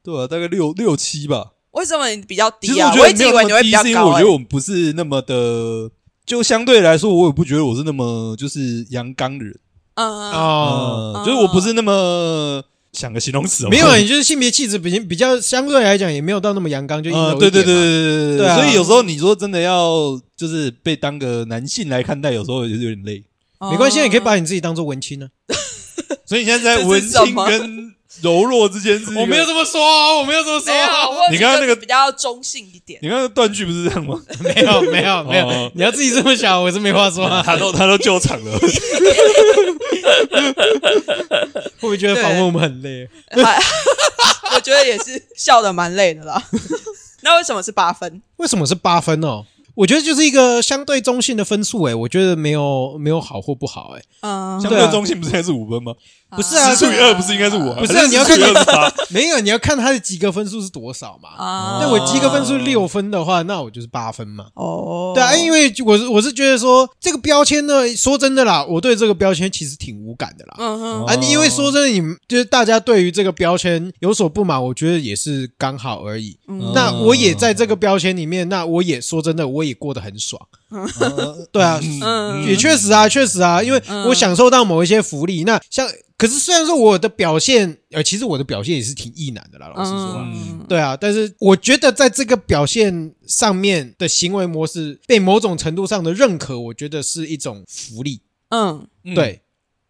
[0.03, 1.51] 对啊，大概六六七吧。
[1.71, 2.89] 为什么你比较低啊？
[2.89, 4.31] 我觉得没有一直以为你会比较高、欸因为我觉得。
[4.31, 5.89] 我们不是那么的，
[6.25, 9.59] 就相对来说，我也不觉得我是那么就是阳刚的人。
[9.99, 18.55] 嗯，哦，嗯，就是我不是那么想个形容词哦，没有，啊，你就是性别气质比比较相对来讲也没有到那么阳刚，就阴柔嗯，一对对对对对对啊。
[18.55, 23.23] 所以有时候你说真的要就是被当个男性来看待，有时候也是有点累。
[23.59, 25.27] 哦没关系，你可以把你自己当做文青呢。
[26.25, 32.99] 所以你现在在文青跟 柔弱之间是一个我没有这么说啊，我没有这么说没有，啊，我你刚刚那个比较中性一点。
[33.03, 34.19] 你刚刚断句不是这样吗？
[34.39, 37.41] 没有没有没有哦，你要自己这么想，我是没话说啊。
[37.45, 38.67] 他都他都救场了，会
[41.79, 43.07] 不会觉得访问我们很累？
[43.31, 43.59] 还
[44.55, 46.43] 我觉得也是笑的蛮累的啦。
[47.21, 48.21] 那为什么是八分？
[48.37, 49.45] 为什么是八分哦？
[49.75, 55.93] 我觉得就是一个相对中性的分数，哎，我觉得没有没有好或不好，哎，嗯，相对中性不是还是五分吗？
[56.35, 57.73] 不是啊十除以二不是应该是我？
[57.75, 58.93] 不是啊你要看十除以二十八。
[59.09, 61.29] 没有，你要看他的及格分数是多少嘛。
[61.37, 64.45] 啊那我及格分数六分的话，那我就是八分嘛。
[64.53, 70.55] 哦，对啊，因为我是我是觉得说这个标签呢，说真的啦，我对这个标签其实挺无感的啦。
[70.59, 76.37] 嗯哼，啊，你因为说真的，你们就是大家对于这个标签有所不满，我觉得也是刚好而已。
[76.47, 80.39] 嗯那我也在这个标签里面，那我也说真的，我也过得很爽。
[81.51, 85.43] 对啊，嗯也确实啊，确实啊，因为我享受到某一些福利。
[85.43, 85.87] 那像，
[86.19, 90.17] 可是虽然说我的表现，呃，其实我的表现也是挺意难的啦，老实说。
[90.21, 98.21] 嗯对啊，但是我觉得在这个表现上面的行为模式被某种程度上的认可，我觉得是一种福利。
[98.49, 99.41] 嗯，嗯对，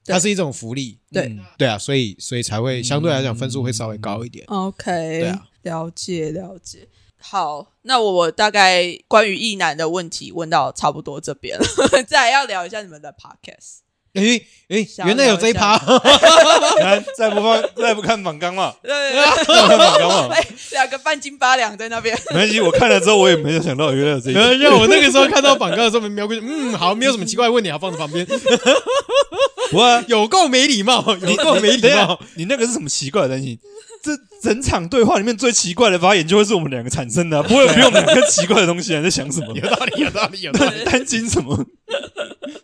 [0.06, 1.00] 它是一种福利。
[1.12, 4.46] 对嗯对啊，所以所以才会相对来讲分数会稍微高一点。
[4.48, 6.88] OK，对啊了解了解。
[7.18, 11.66] 好，那我大概关于异难的问题问到差不多这边了，
[12.08, 13.80] 再来要聊一下你们的 Podcast。
[14.14, 15.78] 诶诶，原来有这一趴，
[17.18, 24.40] 再不放再不看反纲嘛，对 对对，再不看反纲嘛， 哎，两个半斤八两在那边，没关系，我看了之后我也没有想到原来有这一集。
[24.40, 28.26] 然后让我那个时候看到广告的时候，瞄过去，嗯，好，没有什么奇怪的问题，啊放在旁边，
[29.72, 32.20] 不过啊有够没礼貌，有够没礼貌。
[32.36, 33.58] 你那个是什么奇怪的担心？
[34.02, 39.02] 这整场对话里面最奇怪的发言就会是我们两个产生的啊、不会比我们两个奇怪的东西啊！
[39.02, 39.54] 在想什么？
[39.58, 40.84] 有道理，有道理，有道理。
[40.86, 41.66] 担心什么？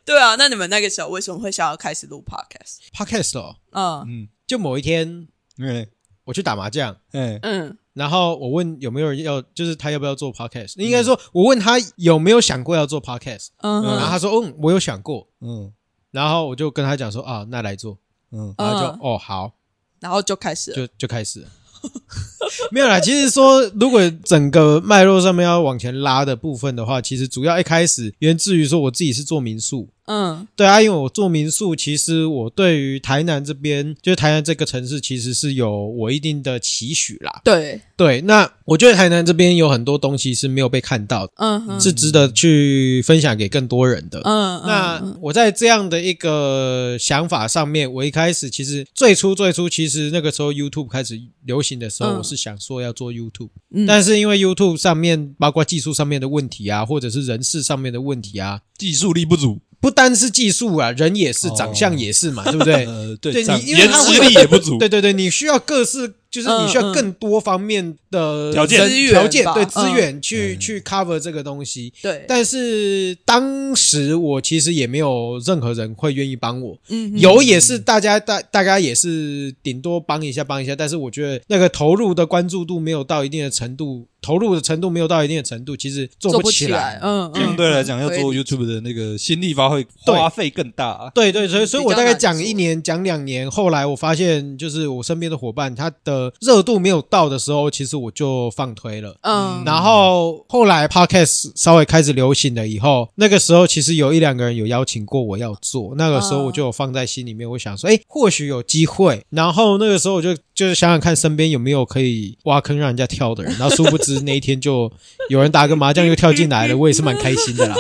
[0.06, 5.28] 对啊，那你们那个时候为什么会想要开始录 podcast？Podcast 哦，嗯嗯，就某一天
[5.60, 5.88] 哎
[6.24, 10.78] 我去打麻将，哎，嗯然后我问有没有人要，就是他要不要做 Podcast？
[10.82, 15.28] 应该说，我问他有没有想过要做 Podcast，嗯然后他说，嗯，我有想过。
[15.42, 15.72] 嗯
[16.12, 17.98] 然后我就跟他讲说，啊，那来做。
[18.32, 19.54] 嗯然后就嗯哦好，
[20.00, 21.48] 然后就开始了，就就开始了。
[22.72, 30.48] 没有啦，其实说如果整个脉络上面要往前拉的部分的话，其实主要一开始源自于说我自己是做民宿，嗯。
[30.56, 37.42] 对啊，因为我做民宿，其实我对于台南这边，就是台南这个城市，其实是有我一定的期许啦。
[37.44, 44.22] 对，对，那我觉得台南这边有很多东西是没有被看到的，嗯哼是值得去分享给更多人的。
[44.24, 45.18] 嗯，那嗯。
[45.22, 52.18] 我在这样的一个想法上面，我一开始其实最初最初，其实那个时候 YouTube 开始流行的时候，嗯。
[52.18, 53.86] 我是想说要做 YouTube，嗯。
[53.86, 62.74] 但是因为 YouTube 上面包括技术上面的问题啊，或者是人事上面的问题啊，技术力不足，不单是技术啊，人也是，哦长相也是嘛，对不对？
[62.90, 68.88] 呃，对对，你因为颜值它会力也不足，对对对，你需要各式，就是你需要更多方面的条件。
[68.88, 69.54] 资源条件，吧。
[69.54, 69.94] 对资嗯。
[69.94, 70.60] 源去嗯。
[70.60, 71.94] 去 cover 这个东西。
[72.02, 87.00] 对，但是当时我其实也没有任何人会愿意帮我，嗯有也是大家大大家也是顶多帮一下帮一下，但是我觉得那个投入的关注度没有到一定的程度，投入的程度没有到一定的程度，其实做做不起来。
[87.02, 90.90] 嗯嗯，相对来讲，要做 YouTube 的那个心力发挥花费更大。
[90.90, 91.12] 啊。
[91.14, 99.16] 对对，所以所以我大概讲一年，讲两年，后来我发现，就是我身边的伙伴，他的热度没有到的时候，其实我就放推了。
[99.22, 109.24] 嗯，然后后来 podcast 稍微开始流行了以后，那个时候其实有一两个人有邀请过我要做，那个时候我就有放在心里面，我想说，哎，或许有机会。
[109.30, 114.92] 然后那个时候我就就是想想看身边有没有可以挖坑让人家跳的人，然后殊不知那一天就
[115.30, 117.76] 有人打个麻将又跳进来了，我也是蛮开心的啦。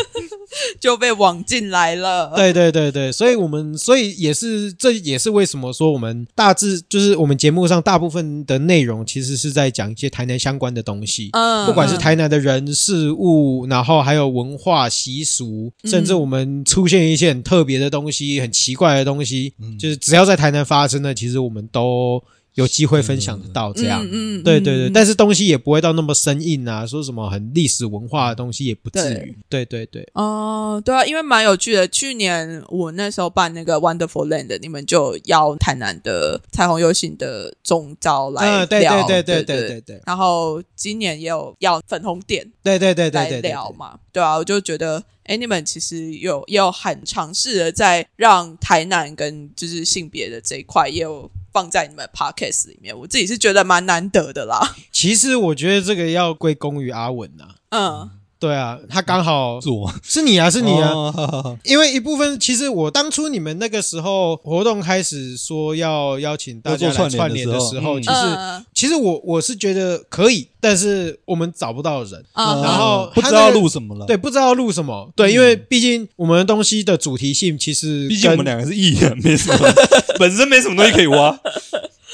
[0.79, 11.29] 就被网进来了，对对对对，所以我们所以也是这也是为什么说我们大致就是我们节目上大部分的内容其实是在讲一些台南相关的东西。
[11.33, 15.89] 嗯，不管是台南的人事物，然后还有文化习俗，嗯。
[15.89, 19.77] 甚至我们出现一些很特别的东西、很奇怪的东西，嗯。
[19.77, 22.21] 就是只要在台南发生的，其实我们都
[22.55, 23.71] 有机会分享得到。
[23.71, 29.37] 这样，嗯嗯，对对对，嗯但是东西也不会到那么生硬啊，说什么很历史文化的东西也不至于。
[29.47, 31.87] 对对对，哦，对啊，因为蛮有趣的。
[31.87, 54.75] 去年我那时候办那个 Wonderful Land，你们就邀台南的彩虹游行的总招来聊，对对对对对对对然后今年也有要粉红点对对对对来对对聊嘛，对啊，我就觉得，哎，你们其实有也有很尝试的在让台南跟就是性别的这一块也有放在你们 podcast 里面，我自己是觉得蛮难得的啦。
[54.91, 60.91] 其实我觉得这个要归功于阿文呐、嗯对啊，他刚好是我是你啊，是你啊。
[60.91, 74.05] 哦好好好因为一部分，其实我当初你们那个时候活动开始说要邀请大家来串串联的时候，嗯其实嗯其实我我是觉得可以，但是我们找不到人，嗯然后不知道录什么了。
[74.05, 79.67] 对，不知道录什么，对，因为毕竟我们的东西的主题性其实毕竟我们两个是艺人，没什么，
[80.19, 81.39] 本身没什么东西可以挖。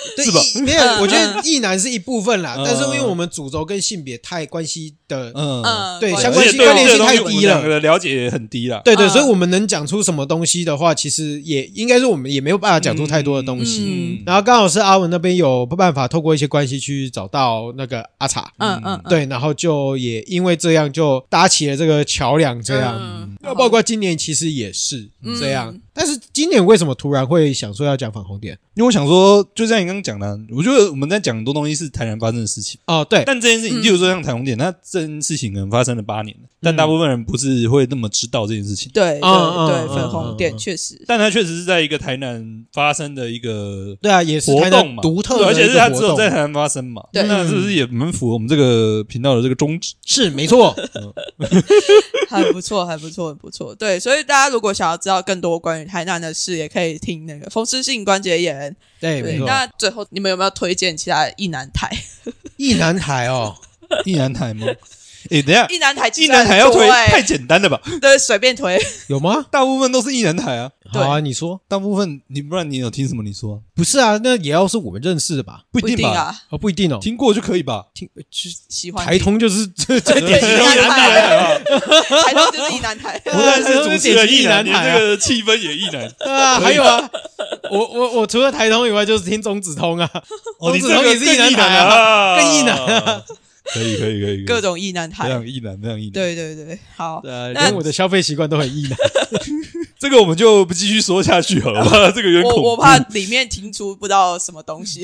[0.16, 8.82] 对是吧没有，嗯我觉得异男是一部分啦，嗯但是因为我们主轴跟性别太关系的，嗯，嗯，对相关性关联性太低了的了解也很低了。
[8.84, 13.82] 对对，嗯所以我们能讲出什么东西的话，其实也应该是我们也没有办法讲出太多的东西。
[13.84, 22.98] 嗯然后刚好是阿文那边有办法透过一些关系去找到那个阿茶，嗯嗯，嗯，对，然后就也因为这样就搭起了这个桥梁，这样。
[23.00, 28.56] 嗯那包括今年其实也是嗯这样，但是今年为什么突然会想说要讲反红点？
[28.74, 38.90] 因为我想说，就像你刚刚讲的，我觉得我们在讲很多东西是台南发生的事情，哦，对，但这件事情，嗯例如说像彩虹点，那这件事情可能发生了八年了，但大部分人不是会那么知道这件事情。
[38.94, 49.96] 对对对，嗯粉红点确实，但它确实是在一个台南发生的一个对啊，也是活动嘛，独特对而且是它只有在台南发生嘛，对那是不是也蛮符合我们这个频道的这个宗旨？
[50.06, 50.74] 是没错，
[52.30, 53.76] 还不错，还不错，很不错。
[53.76, 58.62] 对，所以大家如果想要知道更多关于台南的事，也可以听那个风湿性关节炎。
[59.00, 59.48] 对，对，没错。
[59.48, 61.90] 那最后你们有没有推荐其他的意南台？
[62.58, 63.56] 意南台哦，
[64.06, 64.68] 意南台吗？
[65.30, 67.80] 诶，等一下，意南台其意实南台要推欸太简单了吧？
[68.02, 68.80] 对，随便推。
[69.08, 69.46] 有吗？
[69.52, 70.72] 大部分都是意南台啊。
[70.94, 73.24] 好啊，你说大部分你不然你有听什么？
[73.24, 74.20] 你说啊不是啊？
[74.24, 75.62] 那也要是我们认识的吧？
[75.72, 76.20] 不一定吧？
[76.20, 77.00] 啊，哦，不一定哦。
[77.02, 77.86] 听过就可以吧？
[77.94, 81.60] 听就是喜欢台通就是这这对点一男台啊，
[82.26, 86.12] 台通就是一男台，不但是主持人典型意难，连意难台啊这个气氛也一男。
[86.20, 87.10] 啊，还有啊，
[87.72, 90.10] 我我我除了台通以外，就是听中子通啊。
[90.60, 93.24] 中子通也是一男台啊，啊，更一男啊。
[93.74, 95.30] 可以可以可以，各种意难非台。
[95.30, 96.12] 常意难，非常意难。
[96.12, 98.98] 对对对，好，对连我的消费习惯都很意难。
[100.00, 102.64] 这个我们就不继续说下去好了，我 怕这个有点恐怖。
[102.64, 105.02] 我我怕里面听出不知道什么东西。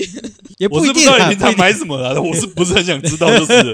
[0.57, 3.29] 也我是不知道你平常买什么啦，我是不是很想知道？
[3.37, 3.73] 就是了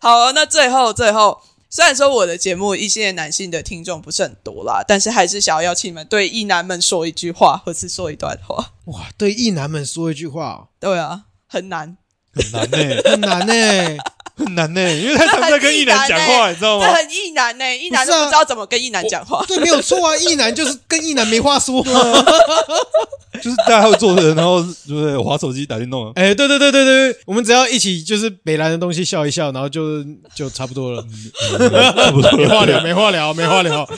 [0.00, 1.40] 好，那最后最后，
[1.70, 8.72] 虽然说我的节目一些男性的听众不是很多啦，但是还是想要邀请你们对异男们说一句话，或是说一段话。
[8.86, 11.96] 哇，对意男们说一句话哦，对啊，很难，
[12.34, 13.98] 很难 呢，很难呢。
[14.38, 16.86] 很难呢，因为他常在跟一男讲话，你知道吗？
[16.86, 19.44] 这很异男呢、异男都不知道怎么跟异男讲话。
[19.48, 21.82] 对，没有错啊，意男就是跟意男没话说。
[23.42, 25.16] 就是大家会坐着，然后对不对？
[25.16, 26.12] 划手机打电动啊。
[26.14, 30.04] 哎，对对对对对，我们只要一起就是北兰的东西笑一笑，然后就
[30.36, 31.04] 就差不多了，
[31.92, 33.88] 差不多没话聊，没话聊，没话聊。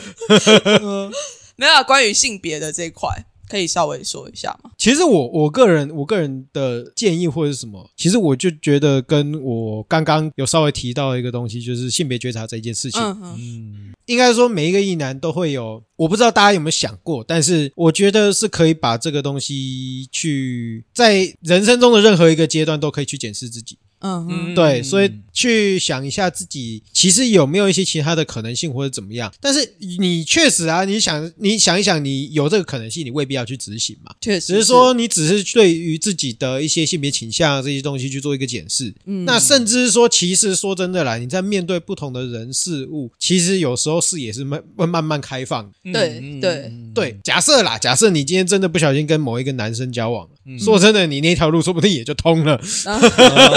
[1.57, 3.11] 没有、啊、关于性别的这一块，
[3.51, 4.71] 可以稍微说一下吗？
[4.79, 13.01] 其实我我个人我个人的建议或者是什么，其实我就觉得跟我刚刚有稍微提到一个东西，就是性别觉察这一件事情。
[13.01, 23.77] 嗯嗯嗯，应该说每一个异男都会有，我不知道大家有没有想过，但是我觉得是可以把这个东西去在人生中的任何一个阶段都可以去检视自己。
[24.03, 29.33] 嗯嗯对，所以去想一下自己其实有没有一些其他的可能性或者怎么样。
[29.41, 34.15] 但是你确实啊，你想你想一想，你有这个可能性，你未必要去执行嘛。
[34.21, 38.93] 确实只是说你只是对于自己的一些性别倾向这些东西去做一个检视。
[39.07, 45.71] 嗯那甚至说，其实说真的啦，你在面对不同的人事物，其实有时候视野是慢会慢慢开放。
[45.93, 52.61] 对对对，假设啦，假设你今天真的不小心跟某一个男生交往了，嗯说真的，你那条路说不定也就通了。
[52.87, 53.01] 啊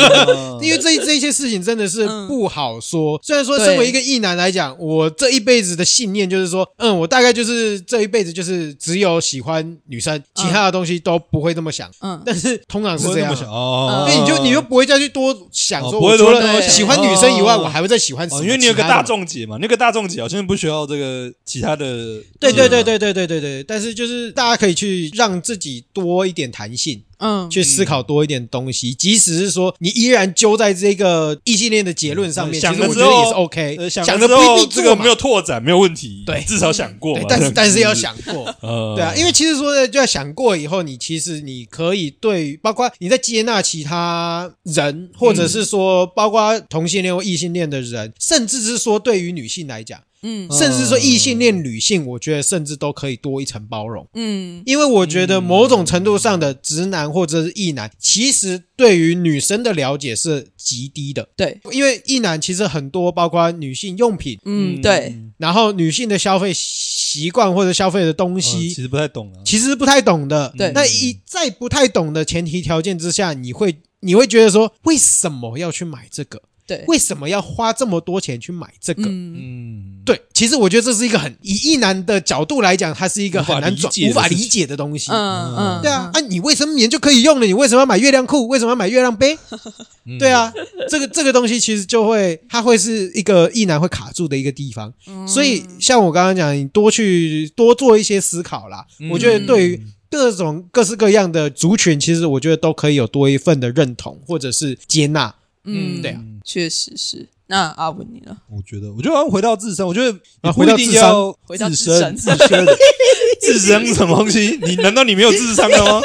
[0.62, 2.28] 因为这这些事情真的是嗯。
[2.28, 3.20] 不好说。
[3.22, 11.90] 虽然说身为一个异男来讲，我这一辈子的信念就是说，嗯，我大概就是这一辈子就是只有喜欢女生，其他的东西都不会这么想。
[12.02, 12.22] 嗯。
[12.26, 13.34] 但是通常是这样。
[13.46, 16.42] 哦，所以你就你就不会再去多想说，除多想。
[16.42, 17.62] 了喜欢女生以外，哦。
[17.64, 18.46] 我还会再喜欢什哦，么？
[18.46, 22.22] 因为你有个大众姐嘛，那个大众解好像不需要这个其他的。
[22.40, 37.16] 对对对对对对对对，但是就是大家可以去让自己多一点弹性，嗯去思考多一点东西，即使是说你依然揪在这个异性恋的结论上面，想其了之后实我觉得也是 OK，呃，想想的不一定这个没有拓展没有问题，对至少想过。
[37.16, 38.46] 对但是 但是要想过。
[38.46, 54.08] 子， 呃，对啊，因为其实说的就要想过以后，你其实你可以对，包括你在接纳其他人，或者是说包括同性恋或异性恋的人，甚至是说对于女性来讲，嗯甚至说异性恋女性，我觉得甚至都可以多一层包容。
[54.16, 61.30] 嗯因为我觉得某种程度上的直男或者是异男，其实对于女生的了解是极低的。
[61.36, 69.38] 对因为异男其实很多，包括女性用品，嗯对然后女性的消费习惯或者消费的东呃西，其实不太懂啊。
[69.46, 70.54] 其实不太懂的。
[70.58, 76.42] 对那一在不太懂的前提条件之下，你会你会觉得说，为什么要去买这个？
[76.66, 79.04] 对为什么要花这么多钱去买这个？
[79.04, 85.12] 嗯嗯，对，其实我觉得这是一个很以异男的角度来讲，它是一个很难转无法理解的东西。
[85.12, 88.48] 嗯嗯对啊，啊，你卫生棉就可以用了，你为什么要买月亮裤？
[88.50, 89.38] 为什么要买月亮杯？
[90.06, 90.54] 嗯对，啊，
[90.90, 94.94] 这个这个东西其实就会，它会是一个异男会卡住的一个地方。
[95.08, 98.86] 嗯所以像我刚刚讲，你多去多做一些思考啦。
[99.00, 105.34] 嗯我觉得对于各种各式各样的族群，其实我觉得都可以有多一份的认同或者是接纳。
[105.66, 107.28] 嗯对啊确实是。
[107.48, 108.36] 那阿文你呢？
[108.50, 110.12] 我觉得，我觉得好像回到自身，我觉得
[110.42, 112.66] 啊你不一定回到自身回到自自身身，自身，
[113.42, 114.58] 自身是什么东西？
[114.64, 116.02] 你难道你没有智商了吗？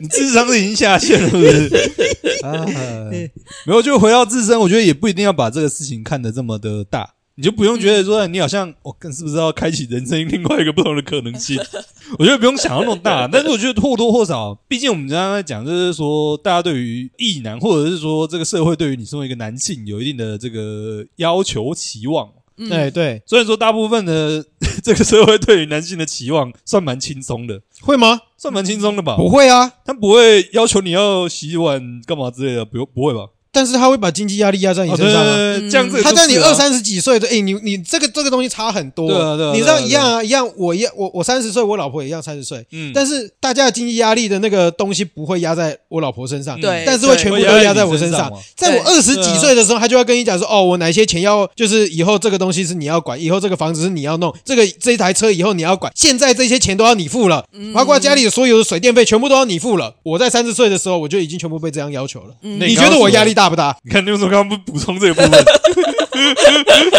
[0.00, 1.90] 你智商是已经下线了，是不是？
[2.46, 2.64] 啊，
[3.10, 3.30] 没
[3.74, 11.58] 有，就回到自身，我觉得也不一定要把这个事情看得这么的大，你就不用觉得说你好像我更是不是要开启人生另外一个不同的可能性？
[12.18, 22.28] 我觉得不用想到那么大，但是我觉得或多或少，毕竟我们刚刚在讲，就是说大家对于异男，或者是说这个社会对于你身为一个男性有一定的这个要求期望。
[22.58, 24.44] 嗯哎，对，虽然说大部分的
[24.84, 28.20] 这个社会对于男性的期望算蛮轻松的，会吗？
[28.36, 29.16] 算蛮轻松的吧？
[29.16, 33.28] 不会啊，他不会要求你要洗碗干嘛之类的，不用不会吧？
[33.52, 35.36] 但是他会把经济压力压在你哦，身上啊。
[35.36, 48.84] 对对对这样子他在你二三十几岁的，哎、你你这个这个东西差很多，对啊对啊你知道一样啊，一样，我一样，我我三十岁，我老婆也一样三十岁，嗯，但是大家的经济压力的那个东西不会压在我老婆身上，对但是会全部都压在我身上在你身上。
[48.84, 57.44] 在我二十几岁的时候，他就要跟你讲说，哦，我哪些钱要，就是以后这个东西是你要管，以后这个房子是你要弄，这个这一台车以后你要管，现在这些钱都要你付了，
[57.74, 59.94] 包括家里的所有的水电费全部都要你付了。
[60.02, 62.34] 我在三十岁的时候，我就已经全部被这样要求了。
[62.42, 63.76] 那你觉得我压力大不大？
[63.84, 65.30] 你看，你为什么刚刚不补充这一部分？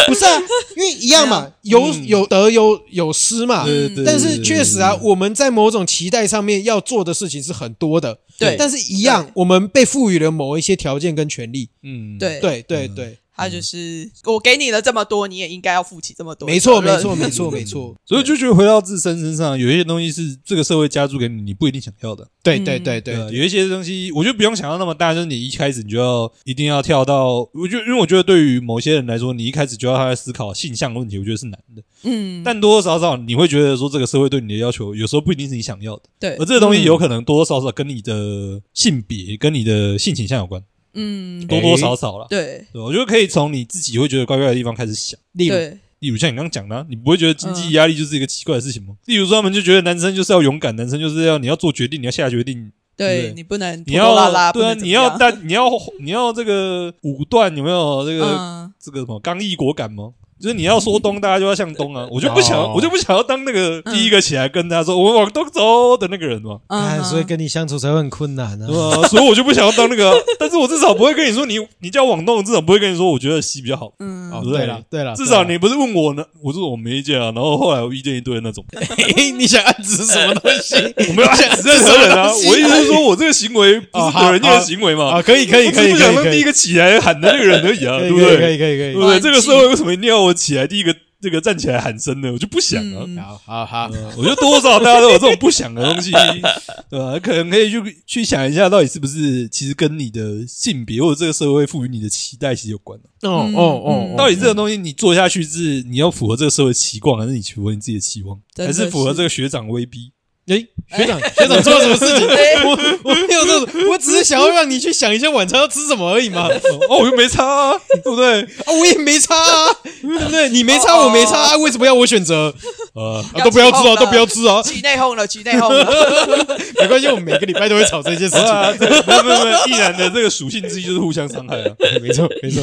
[0.08, 0.42] 不是啊，
[0.76, 2.06] 因为一样嘛，有嗯。
[2.06, 3.64] 有得有有失嘛。
[3.64, 8.56] 对对对但是确实啊，我们在某种期待上面要做的事情是很多的，对。
[8.58, 11.68] 但是一样，我们被赋予了某一些条件跟权利。
[11.82, 12.40] 嗯，对。
[12.40, 16.46] 对对对，他就是我给你了这么多，你也应该要负起这么多。
[16.46, 17.14] 没错没错。
[17.16, 17.94] 没错 没错。
[18.04, 22.28] 所以就觉得回到自身身上，有一些东西是这个社会加注给你，你不一定想要的。
[22.42, 31.82] 对对对对有一些东西，我觉得不用想到那么大，就是你一开始你就要一定要跳到，我觉得，因为我觉得对于某些人来说，你一开始就要他在思考性向问题，我觉得是难的。
[32.02, 40.60] 嗯，但多多少少你会觉得说，这个社会对你的要求，有时候不一定是你想要的，对而，这个东西有可能多多少少跟你的性别、跟你的性倾向有关，
[40.94, 42.26] 嗯，多多少少了。
[42.28, 42.64] 对。
[42.72, 45.18] 对，我觉得可以从你自己会觉得怪怪的地方开始想。
[45.32, 48.94] 例如对，例如像你刚刚讲的啊、你不会觉得经济压力就是一个奇怪的事情吗？
[49.06, 55.70] 例如说，他们就觉得男生就是要勇敢，男生就是要你要做决定，你要下决定，对对你不能你拖拖拉要拉，对啊，不能怎么样你要但你要
[56.00, 58.06] 你要这个武断有没有？
[58.06, 60.12] 这个、嗯，这个什么刚毅果敢吗？
[60.42, 62.06] 就是你要说东，大家就要向东啊！
[62.10, 68.96] 我就不想，哦我就不想要当那个嗯第一个起来跟他说我们往东走的那个人嘛， 哎，嗯所以跟你相处才会很困难对啊。
[69.00, 69.06] 吧？
[69.08, 80.74] 所以我就不想要当那个啊，但是我至少不会跟你说你你叫往东，至少不会跟你说我觉得西比较好，嗯哦，对对了对了，至少你不是问我呢，我说我没意见啊，然后后来我遇见一堆那种，对了你想暗指什么东西？
[81.08, 88.36] 我没有暗指任何人啊，我意思是说我这个行为不是惹人家的行为嘛，啊，可以可以可以可以可以想当第一个起来喊的那个人而已啊，对不对？
[88.36, 89.20] 可以可以可以对不对？
[89.20, 92.32] 这个社会为什么一定要我起来第一个这个站起来喊声的？
[92.32, 93.04] 我就不想啊。
[93.06, 96.10] 嗯好好好，呃我觉得多多少少大家都有这种不想的东西，
[96.90, 97.18] 对吧？
[97.20, 103.28] 可能可以去去想一下，到底是不是其实跟你的性别或者这个社会赋予你的期待其实有关的。
[103.28, 110.10] 哦嗯哦哦，嗯到底这个东西你做下去是你要符合这个社会期望，还是你符合你自己的期望，还是符合是这个学长威逼？
[110.48, 110.66] 诶，
[110.96, 112.28] 学长 学长做了什么事情？
[112.28, 112.70] 哎 我
[113.04, 116.48] 我没有这种，我只是想要让你去想一下晚餐要吃什么而已嘛。
[116.88, 118.42] 哦，我又没差啊，对不对？
[118.42, 118.46] 啊，
[118.78, 120.48] 我也没差啊，对不对？
[120.48, 122.52] 你没差，我没差啊，为什么要我选择？
[122.94, 126.58] 呃，啊，都不要吃啊，都不要吃啊，起内讧了，起内讧了。
[126.80, 128.44] 没关系，我们每个礼拜都会吵这件事情。
[128.80, 131.74] 这没有没有没有，毅然的这个属性之一就是互相伤害啊。
[132.02, 132.60] 没错没错，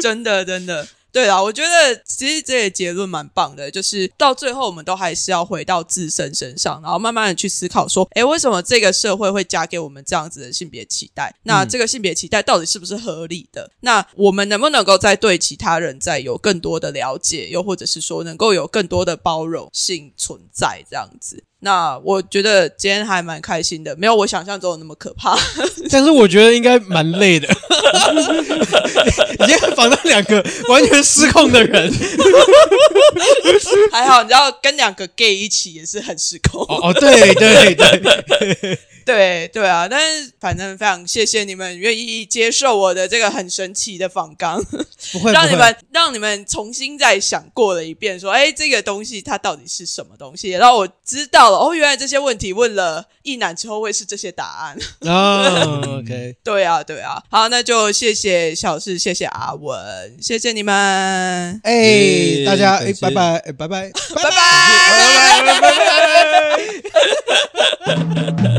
[0.00, 0.86] 真的真的。
[1.12, 11.34] 对啦，我觉得其实这个结论蛮棒的，就是到最后我们都还是要回到自身身上，然后慢慢的去思考说，诶，为什么这个社会会加给我们这样子的性别期待？
[11.42, 13.70] 那这个性别期待到底是不是合理的？
[13.80, 21.42] 那我们能不能够再对其他人再有更多的了解，又或者是说能够有更多的包容性存在这样子？
[21.62, 25.38] 那我觉得今天还蛮开心的，没有我想象中的那么可怕。
[25.92, 27.46] 但是我觉得应该蛮累的，
[29.44, 31.92] 已经访到两个完全失控的人。
[33.92, 36.62] 还好，你知道跟两个 gay 一起也是很失控。
[36.62, 38.78] 哦哦，对对对，
[39.10, 44.62] 对对啊，但是反正非常谢谢你们愿意接受我的这个很神奇的访纲，
[45.12, 50.50] 不会， 让你们让你们重新再想过了一遍，说，哎，这个东西它到底是什么东西？
[50.50, 54.78] 然后我知道了，哦，原来这些问题问了一男之后会是这些答案。
[55.00, 64.30] 哦， OK，对啊，对啊，好，那就谢谢小四，谢谢阿文，谢谢你们，哎，耶大家哎拜拜，哎拜拜，拜拜。
[64.30, 64.30] 拜
[67.86, 68.40] 拜。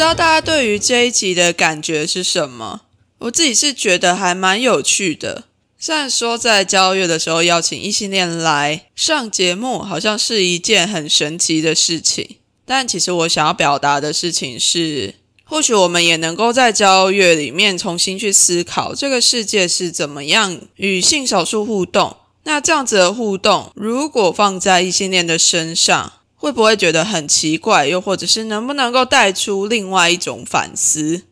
[0.00, 2.80] 知道大家对于这一集的感觉是什么？
[3.18, 5.44] 我自己是觉得还蛮有趣的。
[5.78, 22.16] 虽然说在交月的时候邀请异性恋来上节目，好像是一件很神奇的事情，但其实我想要表达的事情是，或许我们也能够在交月里面重新去思考这个世界是怎么样与性少数互动。
[22.44, 27.86] 那这样子的互动，如果放在异性恋的身上，会不会觉得很奇怪？
[27.86, 31.24] 又或者是能不能够带出另外一种反思？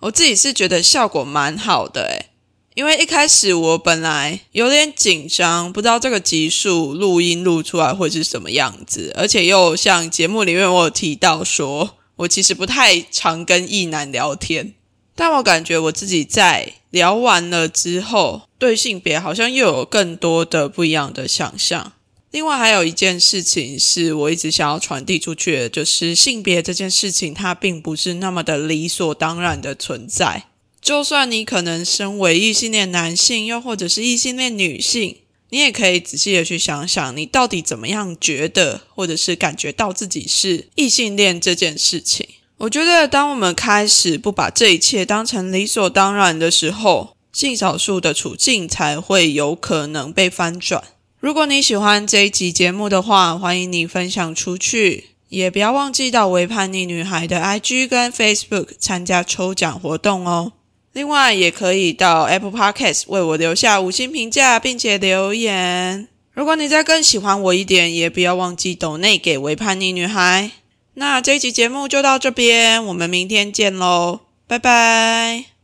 [0.00, 2.30] 我自己是觉得效果蛮好的诶，
[2.74, 14.74] 因为一开始我本来有点紧张，不知道这个集数录音录出来会是什么样子，而且又像节目里面我有提到说，我其实不太常跟异男聊天，
[15.14, 21.92] 但我感觉我自己在聊完了之后，对性别好像又有更多的不一样的想象。
[22.30, 30.44] 另外还有一件事情是我一直想要传递出去的，就是性别这件事情，它并不是那么的理所当然的存在。
[30.82, 35.16] 就算你可能身为异性恋男性，又或者是异性恋女性，
[35.50, 42.28] 你也可以仔细的去想想，你到底怎么样觉得，或者是感觉到自己是异性恋这件事情。
[42.58, 50.82] 我觉得，当我们开始不把这一切当成理所当然的时候，性少数的处境才会有可能被翻转。
[51.18, 60.52] 如果你喜欢这一集节目的话，欢迎你分享出去，也不要忘记到微叛逆女孩的 IG 跟 Facebook 参加抽奖活动哦。
[60.92, 66.08] 另外，也可以到 Apple Podcast 为我留下五星评价，并且留言。
[66.32, 70.50] 如果你再更喜欢我一点，也不要忘记抖内给微叛逆女孩。
[70.94, 75.55] 那这一集节目就到这边，我们明天见喽，拜拜。